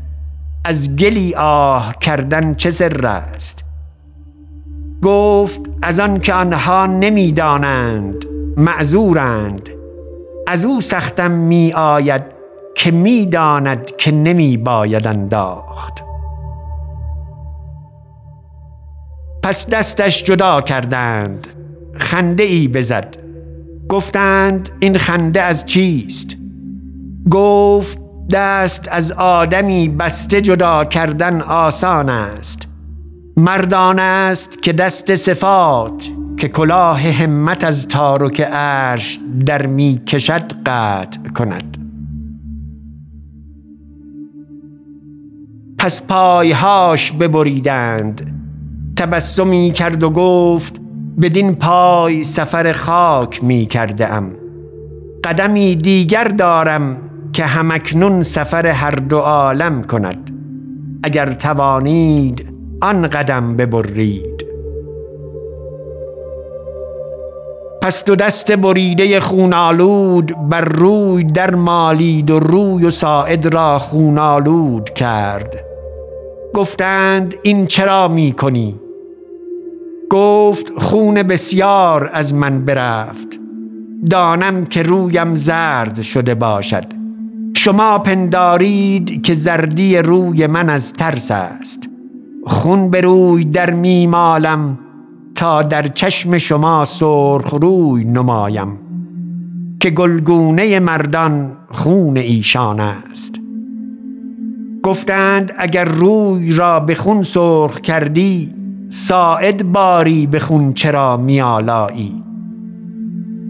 از 0.65 0.97
گلی 0.97 1.35
آه 1.35 1.95
کردن 2.01 2.55
چه 2.55 2.71
سر 2.71 3.07
است؟ 3.07 3.65
گفت 5.03 5.61
از 5.83 6.01
آن 6.01 6.21
که 6.21 6.35
آنها 6.35 6.87
نمی‌دانند 6.87 8.25
معذورند 8.57 9.69
از 10.47 10.65
او 10.65 10.81
سختم 10.81 11.31
می 11.31 11.73
آید 11.73 12.23
که 12.75 12.91
می‌داند 12.91 13.97
که 13.97 14.13
نمی 14.13 14.57
باید 14.57 15.07
انداخت. 15.07 15.93
پس 19.43 19.67
دستش 19.67 20.25
جدا 20.25 20.61
کردند 20.61 21.47
خنده 21.97 22.43
ای 22.43 22.69
بزد. 22.69 23.17
گفتند 23.89 24.71
این 24.81 24.99
خنده 24.99 25.43
از 25.43 25.67
چیست؟ 25.67 26.37
گفت 27.31 27.99
دست 28.31 28.89
از 28.91 29.13
آدمی 29.13 29.89
بسته 29.89 30.41
جدا 30.41 30.85
کردن 30.85 31.41
آسان 31.41 32.09
است. 32.09 32.63
مردان 33.37 33.99
است 33.99 34.63
که 34.63 34.73
دست 34.73 35.15
صفات 35.15 36.03
که 36.37 36.49
کلاه 36.49 37.01
همت 37.01 37.65
از 37.65 37.89
تارک 37.89 38.41
عرش 38.41 39.19
در 39.47 39.67
می 39.67 40.03
کشد 40.07 40.53
قطع 40.67 41.21
کند. 41.35 41.79
پس 45.79 46.07
پایهاش 46.07 47.13
ببریدند. 47.13 48.35
تبسمی 48.97 49.71
کرد 49.71 50.03
و 50.03 50.11
گفت 50.11 50.81
بدین 51.21 51.55
پای 51.55 52.25
سفر 52.25 52.73
خاک 52.73 53.45
می 53.45 53.67
کرده 53.67 54.13
ام 54.13 54.31
قدمی 55.25 55.77
دیگر 55.77 56.25
دارم 56.25 56.97
که 57.33 57.45
همکنون 57.45 58.23
سفر 58.23 58.67
هر 58.67 58.91
دو 58.91 59.19
عالم 59.19 59.83
کند. 59.83 60.31
اگر 61.03 61.33
توانید 61.33 62.47
آن 62.81 63.09
قدم 63.09 63.57
ببرید. 63.57 64.45
پس 67.83 68.05
دو 68.05 68.17
دست 68.17 68.53
بریده 68.53 69.21
خونالود 69.21 70.49
بر 70.51 70.61
روی 70.61 71.25
در 71.25 71.55
مالید 71.55 72.31
و 72.31 72.39
روی 72.39 72.85
و 72.85 72.91
ساعد 72.91 73.55
را 73.55 73.79
خونالود 73.79 74.91
کرد. 74.91 75.65
گفتند 76.55 77.35
این 77.43 77.67
چرا 77.67 78.09
می 78.09 78.33
کنی؟ 78.33 78.81
گفت 80.11 80.73
خون 80.79 81.23
بسیار 81.23 82.11
از 82.13 82.35
من 82.35 82.65
برفت. 82.65 83.29
دانم 84.11 84.67
که 84.67 84.83
رویم 84.83 85.35
زرد 85.35 86.03
شده 86.03 86.35
باشد. 86.35 86.85
شما 87.57 87.99
پندارید 87.99 89.23
که 89.23 89.35
زردی 89.35 89.97
روی 89.97 90.47
من 90.47 90.69
از 90.69 90.93
ترس 90.93 91.31
است. 91.31 91.89
خون 92.47 92.91
به 92.91 93.01
روی 93.01 93.45
در 93.45 93.71
میمالم 93.71 94.79
تا 95.35 95.63
در 95.63 95.89
چشم 95.89 96.39
شما 96.39 96.85
سرخ 96.85 97.55
روی 97.55 98.05
نمایم. 98.05 98.79
که 99.81 99.91
گلگونه 99.91 100.81
مردان 100.81 101.57
خون 101.71 102.17
ایشان 102.17 102.81
است. 102.81 103.35
گفتند 104.83 105.53
اگر 105.59 105.85
روی 105.85 106.53
را 106.53 106.81
به 106.81 106.95
خون 106.95 107.23
سرخ 107.23 107.81
کردی 107.81 108.58
ساعد 108.89 109.73
باری 109.73 110.27
به 110.27 110.39
خون 110.39 110.73
چرا 110.73 111.17
میالایی 111.17 112.23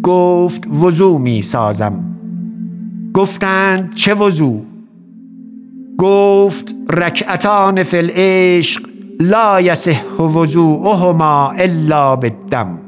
گفت 0.03 0.67
وضو 0.67 1.19
می 1.19 1.43
سازم 1.43 2.05
گفتند 3.15 3.95
چه 3.95 4.15
وضو؟ 4.15 4.61
گفت 5.99 6.75
رکعتان 6.91 7.83
فی 7.83 7.97
العشق 7.97 8.83
لا 9.21 9.61
یصح 9.61 10.23
وضوءهما 10.23 11.51
الا 11.51 12.17
بالدم. 12.17 12.79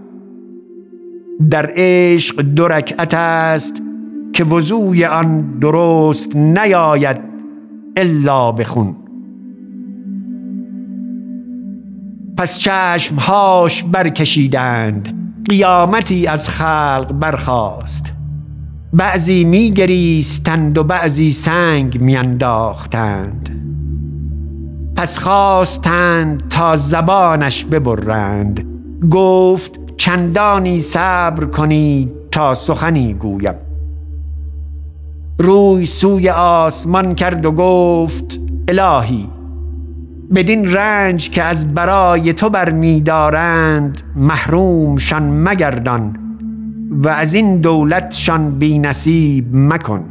در 1.50 1.72
عشق 1.74 2.42
دو 2.42 2.68
رکعت 2.68 3.14
است 3.14 3.82
که 4.32 4.44
وضوی 4.44 5.04
آن 5.04 5.58
درست 5.58 6.36
نیاید 6.36 7.16
الا 7.96 8.52
بخون 8.52 8.96
پس 12.40 12.58
چشمهاش 12.58 13.82
برکشیدند. 13.82 15.14
قیامتی 15.48 16.26
از 16.26 16.48
خلق 16.48 17.12
برخاست. 17.12 18.12
بعضی 18.92 19.44
میگریستند 19.44 20.78
و 20.78 20.84
بعضی 20.84 21.30
سنگ 21.30 22.00
میانداختند. 22.00 23.50
پس 24.96 25.18
خواستند 25.18 26.48
تا 26.48 26.76
زبانش 26.76 27.64
ببرند. 27.64 28.66
گفت 29.10 29.96
چندانی 29.96 30.78
صبر 30.78 31.44
کنید 31.44 32.10
تا 32.30 32.54
سخنی 32.54 33.14
گویم. 33.14 33.54
روی 35.38 35.86
سوی 35.86 36.28
آسمان 36.28 37.14
کرد 37.14 37.46
و 37.46 37.52
گفت 37.52 38.40
الهی 38.68 39.28
بدین 40.34 40.72
رنج 40.72 41.30
که 41.30 41.42
از 41.42 41.74
برای 41.74 42.32
تو 42.32 42.50
برمیدارند 42.50 44.02
محرومشان 44.16 45.22
مگردان 45.22 46.16
و 46.90 47.08
از 47.08 47.34
این 47.34 47.60
دولتشان 47.60 48.58
بی 48.58 48.78
نصیب 48.78 49.46
مکن. 49.52 50.04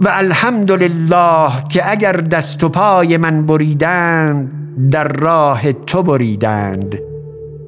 و 0.00 0.08
الحمدلله 0.08 1.68
که 1.68 1.90
اگر 1.90 2.12
دست 2.12 2.64
و 2.64 2.68
پای 2.68 3.16
من 3.16 3.46
بریدند 3.46 4.50
در 4.90 5.08
راه 5.08 5.72
تو 5.72 6.02
بریدند. 6.02 6.98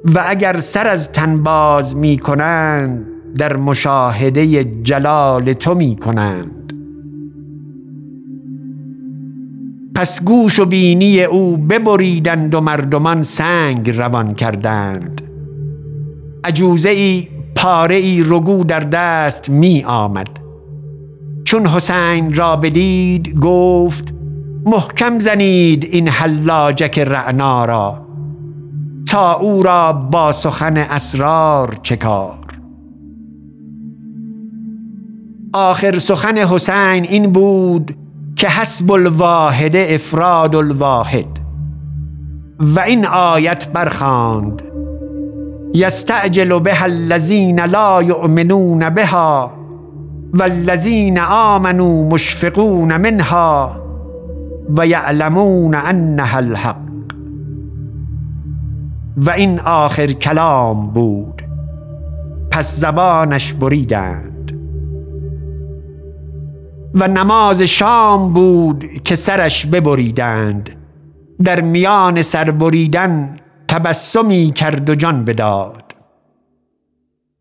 و 0.05 0.25
اگر 0.27 0.61
سر 0.61 0.87
از 0.89 1.13
تن 1.13 1.43
باز 1.43 1.97
می 1.97 2.19
کنند 2.19 3.07
در 3.37 3.57
مشاهده 3.57 4.65
جلال 4.65 5.53
تو 5.53 5.75
می 5.75 5.97
کنند 5.97 6.74
پس 9.95 10.25
گوش 10.25 10.59
و 10.59 10.65
بینی 10.65 11.23
او 11.23 11.57
ببریدند 11.57 12.55
و 12.55 12.61
مردمان 12.61 13.23
سنگ 13.23 13.91
روان 13.91 14.35
کردند. 14.35 15.21
عجوزه 16.45 16.89
ای 16.89 17.29
پاره 17.57 17.97
ای 17.97 18.25
رگو 18.27 18.65
در 18.65 18.81
دست 18.81 19.51
می 19.51 19.85
آمد. 19.87 20.29
چون 21.45 21.67
حسین 21.67 22.35
را 22.35 22.57
بدید 22.57 23.39
گفت 23.41 24.15
محکم 24.65 25.19
زنید 25.19 25.85
این 25.85 26.09
حلاجک 26.09 26.99
رعنا 26.99 27.65
را. 27.65 28.05
تا 29.07 29.35
او 29.35 29.63
را 29.63 29.93
با 29.93 30.33
سخن 30.33 30.77
اسرار 30.77 31.79
چکار 31.83 32.39
آخر 35.53 35.99
سخن 35.99 36.39
حسین 36.39 37.05
این 37.05 37.33
بود 37.33 37.97
که 38.37 38.49
حسب 38.49 38.93
الواحد 38.93 39.77
افراد 39.77 40.55
الواحد. 40.55 41.27
و 42.61 42.81
این 42.81 43.07
آیت 43.07 43.69
برخاند. 43.73 44.63
یستعجل 45.75 46.59
بها 46.59 46.85
الذین 46.85 47.61
لا 47.61 48.03
یؤمنون 48.03 48.91
بها 48.91 49.53
والذین 50.35 51.19
آمنوا 51.19 52.09
مشفقون 52.09 52.97
منها 52.97 53.77
و 54.77 54.87
یعلمون 54.87 55.75
انها 55.75 56.39
الحق. 56.39 56.77
و 59.17 59.31
این 59.31 59.61
آخر 59.61 60.07
کلام 60.07 60.87
بود. 60.87 61.43
پس 62.51 62.77
زبانش 62.77 63.53
بریدند. 63.53 64.34
و 66.95 67.09
نماز 67.09 67.63
شام 67.63 68.33
بود 68.33 68.85
که 69.05 69.15
سرش 69.15 69.67
ببریدند. 69.67 70.71
در 71.43 71.61
میان 71.61 72.23
سر 72.23 72.51
بریدن 72.51 73.37
تبسمی 73.69 74.53
کرد 74.53 74.91
و 74.91 74.95
جان 74.95 75.25
بداد. 75.25 75.95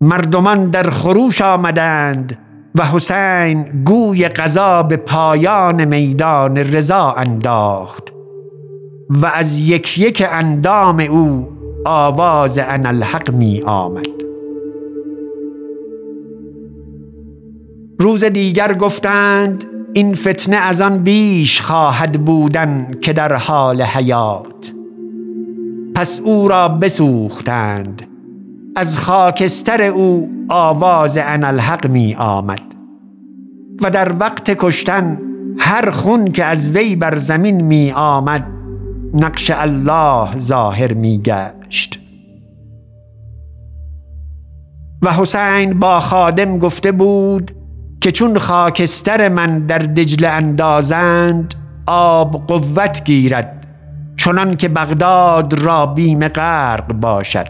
مردمان 0.02 0.70
در 0.70 0.90
خروش 0.90 1.42
آمدند 1.42 2.38
و 2.76 2.86
حسین 2.86 3.84
گوی 3.86 4.28
قضا 4.28 4.84
به 4.84 4.98
پایان 4.98 5.86
میدان 5.86 6.58
رضا 6.58 7.12
انداخت 7.12 8.14
و 9.10 9.26
از 9.26 9.60
یک 9.60 10.00
یک 10.00 10.24
اندام 10.32 11.00
او 11.00 11.50
آواز 11.86 12.60
الحق 12.60 13.32
می 13.32 13.62
آمد. 13.62 14.23
روز 18.00 18.24
دیگر 18.24 18.74
گفتند 18.74 19.66
این 19.94 20.16
فتنه 20.16 20.56
از 20.56 20.82
آن 20.82 20.98
بیش 20.98 21.62
خواهد 21.62 22.26
بودن 22.26 22.92
که 23.02 23.14
در 23.14 23.34
حال 23.34 23.82
حیات. 23.82 24.74
پس 25.96 26.22
او 26.24 26.48
را 26.48 26.70
بسوختند. 26.70 28.02
از 28.76 28.98
خاکستر 28.98 29.84
او 29.84 30.30
آواز 30.50 31.18
انالحق 31.18 31.88
می 31.88 32.16
آمد. 32.16 32.62
و 33.82 33.90
در 33.90 34.12
وقت 34.20 34.52
کشتن 34.58 35.20
هر 35.58 35.92
خون 35.92 36.32
که 36.32 36.46
از 36.46 36.70
وی 36.70 36.96
بر 36.96 37.16
زمین 37.16 37.62
می 37.62 37.92
آمد 37.96 38.48
نقش 39.14 39.52
الله 39.56 40.38
ظاهر 40.38 40.94
می 40.94 41.22
گشت. 41.22 42.00
و 45.02 45.12
حسین 45.12 45.80
با 45.80 46.00
خادم 46.00 46.60
گفته 46.60 46.92
بود 46.92 47.56
که 48.04 48.12
چون 48.12 48.38
خاکستر 48.38 49.30
من 49.30 49.60
در 49.60 49.78
دجله 49.78 50.28
اندازند 50.28 51.56
آب 51.88 52.48
قوت 52.48 53.04
گیرد 53.04 53.68
چنان 54.18 54.56
که 54.56 54.68
بغداد 54.68 55.54
را 55.54 55.86
بیم 55.86 56.28
غرق 56.28 56.94
باشد. 56.94 57.48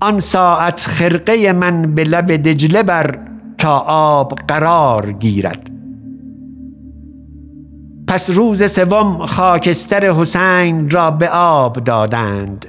آن 0.00 0.18
ساعت 0.18 0.80
خرقه 0.80 1.52
من 1.52 1.94
به 1.94 2.04
لب 2.04 2.36
دجله 2.36 2.82
بر 2.82 3.18
تا 3.58 3.78
آب 3.88 4.38
قرار 4.48 5.12
گیرد. 5.12 5.70
پس 8.08 8.30
روز 8.30 8.70
سوم 8.70 9.26
خاکستر 9.26 10.12
حسین 10.12 10.90
را 10.90 11.10
به 11.10 11.28
آب 11.30 11.84
دادند. 11.84 12.66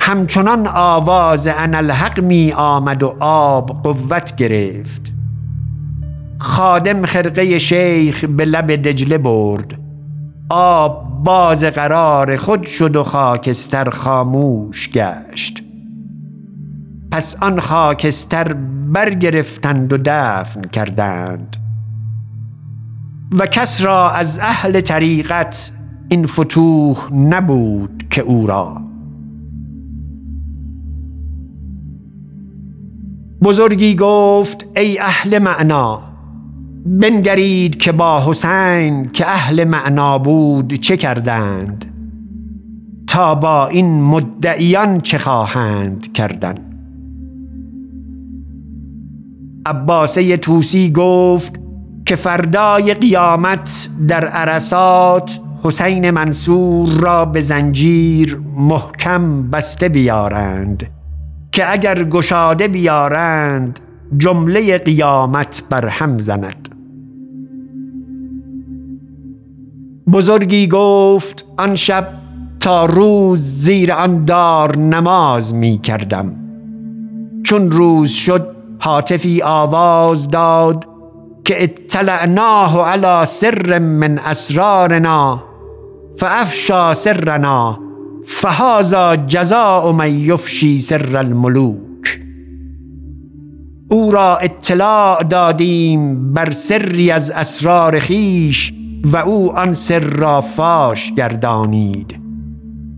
همچنان 0.00 0.66
آواز 0.66 1.46
انالحق 1.46 2.20
می 2.20 2.52
آمد 2.52 3.02
و 3.02 3.16
آب 3.20 3.82
قوت 3.82 4.36
گرفت. 4.36 5.19
خادم 6.40 7.06
خرقه 7.06 7.58
شیخ 7.58 8.24
به 8.24 8.44
لب 8.44 8.72
دجله 8.72 9.18
برد. 9.18 9.78
آب 10.50 11.24
باز 11.24 11.64
قرار 11.64 12.36
خود 12.36 12.66
شد 12.66 12.96
و 12.96 13.04
خاکستر 13.04 13.90
خاموش 13.90 14.90
گشت. 14.90 15.62
پس 17.10 17.36
آن 17.42 17.60
خاکستر 17.60 18.52
برگرفتند 18.92 19.92
و 19.92 19.98
دفن 20.04 20.62
کردند. 20.62 21.56
و 23.32 23.46
کس 23.46 23.82
را 23.82 24.10
از 24.10 24.38
اهل 24.38 24.80
طریقت 24.80 25.72
این 26.08 26.26
فتوح 26.26 27.14
نبود 27.14 28.04
که 28.10 28.22
او 28.22 28.46
را. 28.46 28.82
بزرگی 33.42 33.94
گفت 33.94 34.66
ای 34.76 34.98
اهل 34.98 35.38
معنا 35.38 36.09
بنگرید 36.86 37.76
که 37.76 37.92
با 37.92 38.24
حسین 38.26 39.10
که 39.12 39.26
اهل 39.26 39.64
معنا 39.64 40.18
بود 40.18 40.74
چه 40.74 40.96
کردند؟ 40.96 41.84
تا 43.06 43.34
با 43.34 43.66
این 43.66 44.02
مدعیان 44.02 45.00
چه 45.00 45.18
خواهند 45.18 46.12
کردن؟ 46.12 46.54
عباسه 49.66 50.36
توسی 50.36 50.92
گفت 50.92 51.60
که 52.06 52.16
فردای 52.16 52.94
قیامت 52.94 53.88
در 54.08 54.26
عرصات 54.26 55.40
حسین 55.62 56.10
منصور 56.10 56.88
را 56.88 57.24
به 57.24 57.40
زنجیر 57.40 58.40
محکم 58.56 59.50
بسته 59.50 59.88
بیارند 59.88 60.86
که 61.52 61.72
اگر 61.72 62.04
گشاده 62.04 62.68
بیارند 62.68 63.80
جمله 64.18 64.78
قیامت 64.78 65.62
بر 65.70 65.86
هم 65.86 66.18
زند. 66.18 66.69
بزرگی 70.12 70.66
گفت 70.68 71.44
آن 71.58 71.74
شب 71.74 72.08
تا 72.60 72.84
روز 72.84 73.40
زیر 73.40 73.92
آن 73.92 74.24
دار 74.24 74.76
نماز 74.78 75.54
می 75.54 75.78
کردم. 75.78 76.36
چون 77.44 77.70
روز 77.70 78.10
شد 78.10 78.56
حاطفی 78.78 79.42
آواز 79.42 80.30
داد 80.30 80.86
که 81.44 81.62
اطلعناه 81.62 82.88
علی 82.88 83.26
سر 83.26 83.78
من 83.78 84.18
اسرارنا 84.18 85.42
فافشا 86.18 86.94
سرنا 86.94 87.78
فهذا 88.26 89.16
جزاء 89.16 89.92
من 89.92 90.18
یفشی 90.20 90.78
سر 90.78 91.16
الملوک. 91.16 92.20
او 93.88 94.10
را 94.12 94.36
اطلاع 94.36 95.22
دادیم 95.22 96.32
بر 96.32 96.50
سری 96.50 97.10
از 97.10 97.30
اسرار 97.30 97.98
خیش 97.98 98.72
و 99.04 99.16
او 99.16 99.58
آن 99.58 99.72
سر 99.72 100.00
را 100.00 100.40
فاش 100.40 101.12
گردانید. 101.14 102.20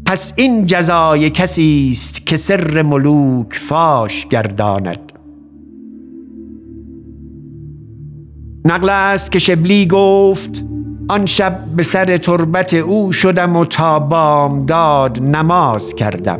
پس 0.07 0.33
این 0.37 0.67
جزای 0.67 1.31
کسی 1.31 1.89
است 1.93 2.27
که 2.27 2.37
سر 2.37 2.83
ملوک 2.83 3.55
فاش 3.55 4.27
گرداند. 4.27 5.13
نقل 8.65 8.89
است 8.89 9.33
که 9.33 9.39
شبلی 9.39 9.87
گفت 9.87 10.65
آن 11.09 11.27
شب 11.27 11.65
به 11.77 11.83
سر 11.83 12.17
تربت 12.17 12.75
او 12.75 13.13
شدم 13.13 13.57
و 13.57 13.65
تا 13.65 13.99
بامداد 13.99 15.23
نماز 15.23 15.95
کردم. 15.95 16.39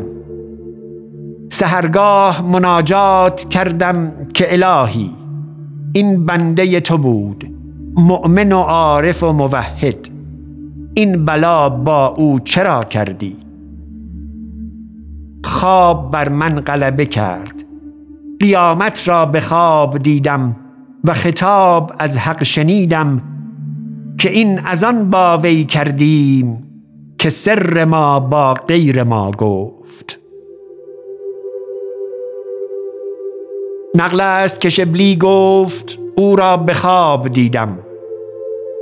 سهرگاه 1.51 2.43
مناجات 2.43 3.49
کردم 3.49 4.13
که 4.35 4.53
الهی 4.53 5.11
این 5.93 6.27
بنده 6.27 6.81
تو 6.81 6.99
بود. 6.99 7.62
مؤمن 7.97 8.53
و 8.53 8.59
عارف 8.59 9.23
و 9.23 9.33
موحد. 9.33 10.09
این 10.95 11.25
بلا 11.25 11.69
با 11.69 12.07
او 12.07 12.41
چرا 12.41 12.85
کردی؟ 12.85 13.37
خواب 15.45 16.11
بر 16.11 16.29
من 16.29 16.61
غلبه 16.61 17.07
کرد. 17.07 17.55
قیامت 18.41 19.09
را 19.09 19.27
به 19.27 19.41
خواب 19.41 19.99
دیدم 19.99 20.57
و 21.05 21.15
خطاب 21.15 21.93
از 21.99 22.19
حق 22.19 22.43
شنیدم 22.43 23.23
که 24.19 24.31
این 24.31 24.59
از 24.59 24.85
آن 24.85 25.11
با 25.11 25.39
وی 25.39 25.65
کردیم 25.65 26.63
که 27.19 27.31
سر 27.31 27.85
ما 27.85 28.21
با 28.21 28.55
غیر 28.55 29.03
ما 29.03 29.31
گفت. 29.31 30.19
نقل 33.95 34.21
است 34.21 34.61
که 34.61 34.69
شبلی 34.69 35.17
گفت 35.17 36.02
او 36.17 36.37
را 36.37 36.57
به 36.57 36.75
خواب 36.75 37.29
دیدم. 37.29 37.79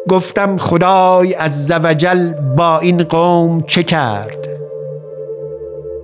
گفتم 0.09 0.57
خدای 0.57 1.35
از 1.35 1.67
زوجل 1.67 2.33
با 2.57 2.79
این 2.79 3.03
قوم 3.03 3.63
چه 3.63 3.83
کرد؟ 3.83 4.49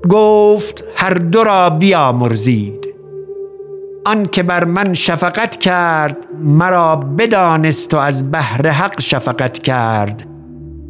گفت 0.08 0.84
هر 0.96 1.14
دو 1.14 1.44
را 1.44 1.70
بیامرزید. 1.70 2.86
آن 4.04 4.26
که 4.26 4.42
بر 4.42 4.64
من 4.64 4.94
شفقت 4.94 5.56
کرد 5.56 6.16
مرا 6.42 6.96
بدانست 6.96 7.94
و 7.94 7.96
از 7.96 8.30
بهر 8.30 8.68
حق 8.68 9.00
شفقت 9.00 9.58
کرد. 9.58 10.26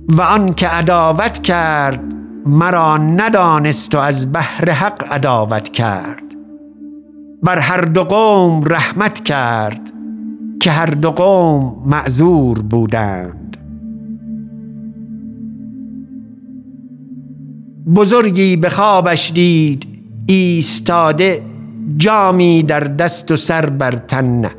و 0.09 0.23
آن 0.23 0.55
که 0.55 0.69
عداوت 0.69 1.43
کرد 1.43 2.01
مرا 2.47 2.97
ندانست 2.97 3.95
و 3.95 3.99
از 3.99 4.33
بهر 4.33 4.71
حق 4.71 5.13
عداوت 5.13 5.69
کرد. 5.69 6.23
بر 7.43 7.59
هر 7.59 7.81
دو 7.81 8.05
قوم 8.05 8.65
رحمت 8.67 9.25
کرد. 9.25 9.96
که 10.61 10.71
هر 10.71 10.87
دو 10.87 11.11
قوم 11.11 11.83
معذور 11.87 12.59
بودند. 12.59 13.57
بزرگی 17.97 18.57
به 18.57 18.69
خوابش 18.69 19.33
دید 19.35 19.87
ایستاده 20.27 21.43
جامی 21.97 22.63
در 22.63 22.81
دست 22.81 23.31
و 23.31 23.37
سر 23.37 23.67
بر 23.67 23.93
تن. 23.93 24.51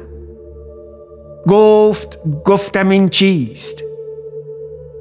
گفت 1.47 2.19
گفتم 2.45 2.89
این 2.89 3.09
چیست؟ 3.09 3.83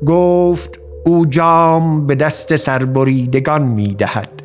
گفت 0.06 0.80
او 1.06 1.26
جام 1.26 2.06
به 2.06 2.14
دست 2.14 2.56
سربریدگان 2.56 3.62
می 3.62 3.94
دهد 3.94 4.35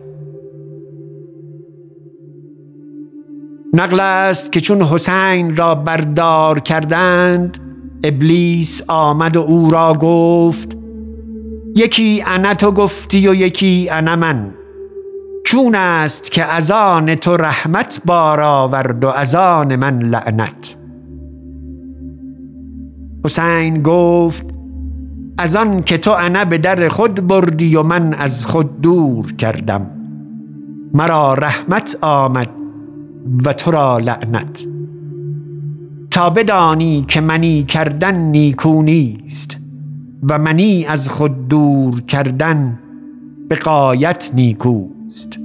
نقل 3.74 3.99
است 3.99 4.51
که 4.51 4.61
چون 4.61 4.82
حسین 4.82 5.55
را 5.55 5.76
بردار 5.76 6.59
کردند 6.59 7.57
ابلیس 8.03 8.82
آمد 8.88 9.38
و 9.38 9.41
او 9.41 9.72
را 9.72 9.93
گفت 9.93 10.78
یکی 11.76 12.24
انا 12.28 12.53
تو 12.53 12.72
گفتی 12.72 13.28
و 13.28 13.34
یکی 13.34 13.89
انا 13.91 14.15
من. 14.15 14.51
چون 15.45 15.76
است 15.76 16.32
که 16.32 16.45
از 16.45 16.72
آن 16.72 17.15
تو 17.15 17.38
رحمت 17.38 18.01
بار 18.05 18.41
آورد 18.41 19.03
و 19.03 19.07
از 19.07 19.36
آن 19.36 19.76
من 19.76 19.99
لعنت. 19.99 20.76
حسین 23.26 23.84
گفت 23.84 24.45
از 25.38 25.55
آن 25.55 25.84
که 25.84 25.97
تو 25.97 26.11
انا 26.11 26.45
به 26.45 26.57
در 26.57 26.89
خود 26.89 27.28
بردی 27.28 27.76
و 27.76 27.84
من 27.84 28.13
از 28.13 28.45
خود 28.45 28.82
دور 28.82 29.34
کردم. 29.34 29.88
مرا 30.93 31.34
رحمت 31.34 31.97
آمد 32.01 32.61
و 33.45 33.53
تو 33.53 33.72
را 33.72 33.97
لعنت. 33.97 34.65
تا 36.11 36.30
بدانی 36.30 37.05
که 37.07 37.22
منی 37.22 37.63
کردن 37.63 38.15
نیکو 38.15 38.82
نیست 38.82 39.57
و 40.30 40.39
منی 40.39 40.86
از 40.86 41.09
خود 41.09 41.47
دور 41.47 42.01
کردن 42.01 42.80
به 43.49 43.55
قایت 43.55 44.32
نیکوست. 44.34 45.38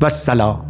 و 0.00 0.04
السلام. 0.04 0.65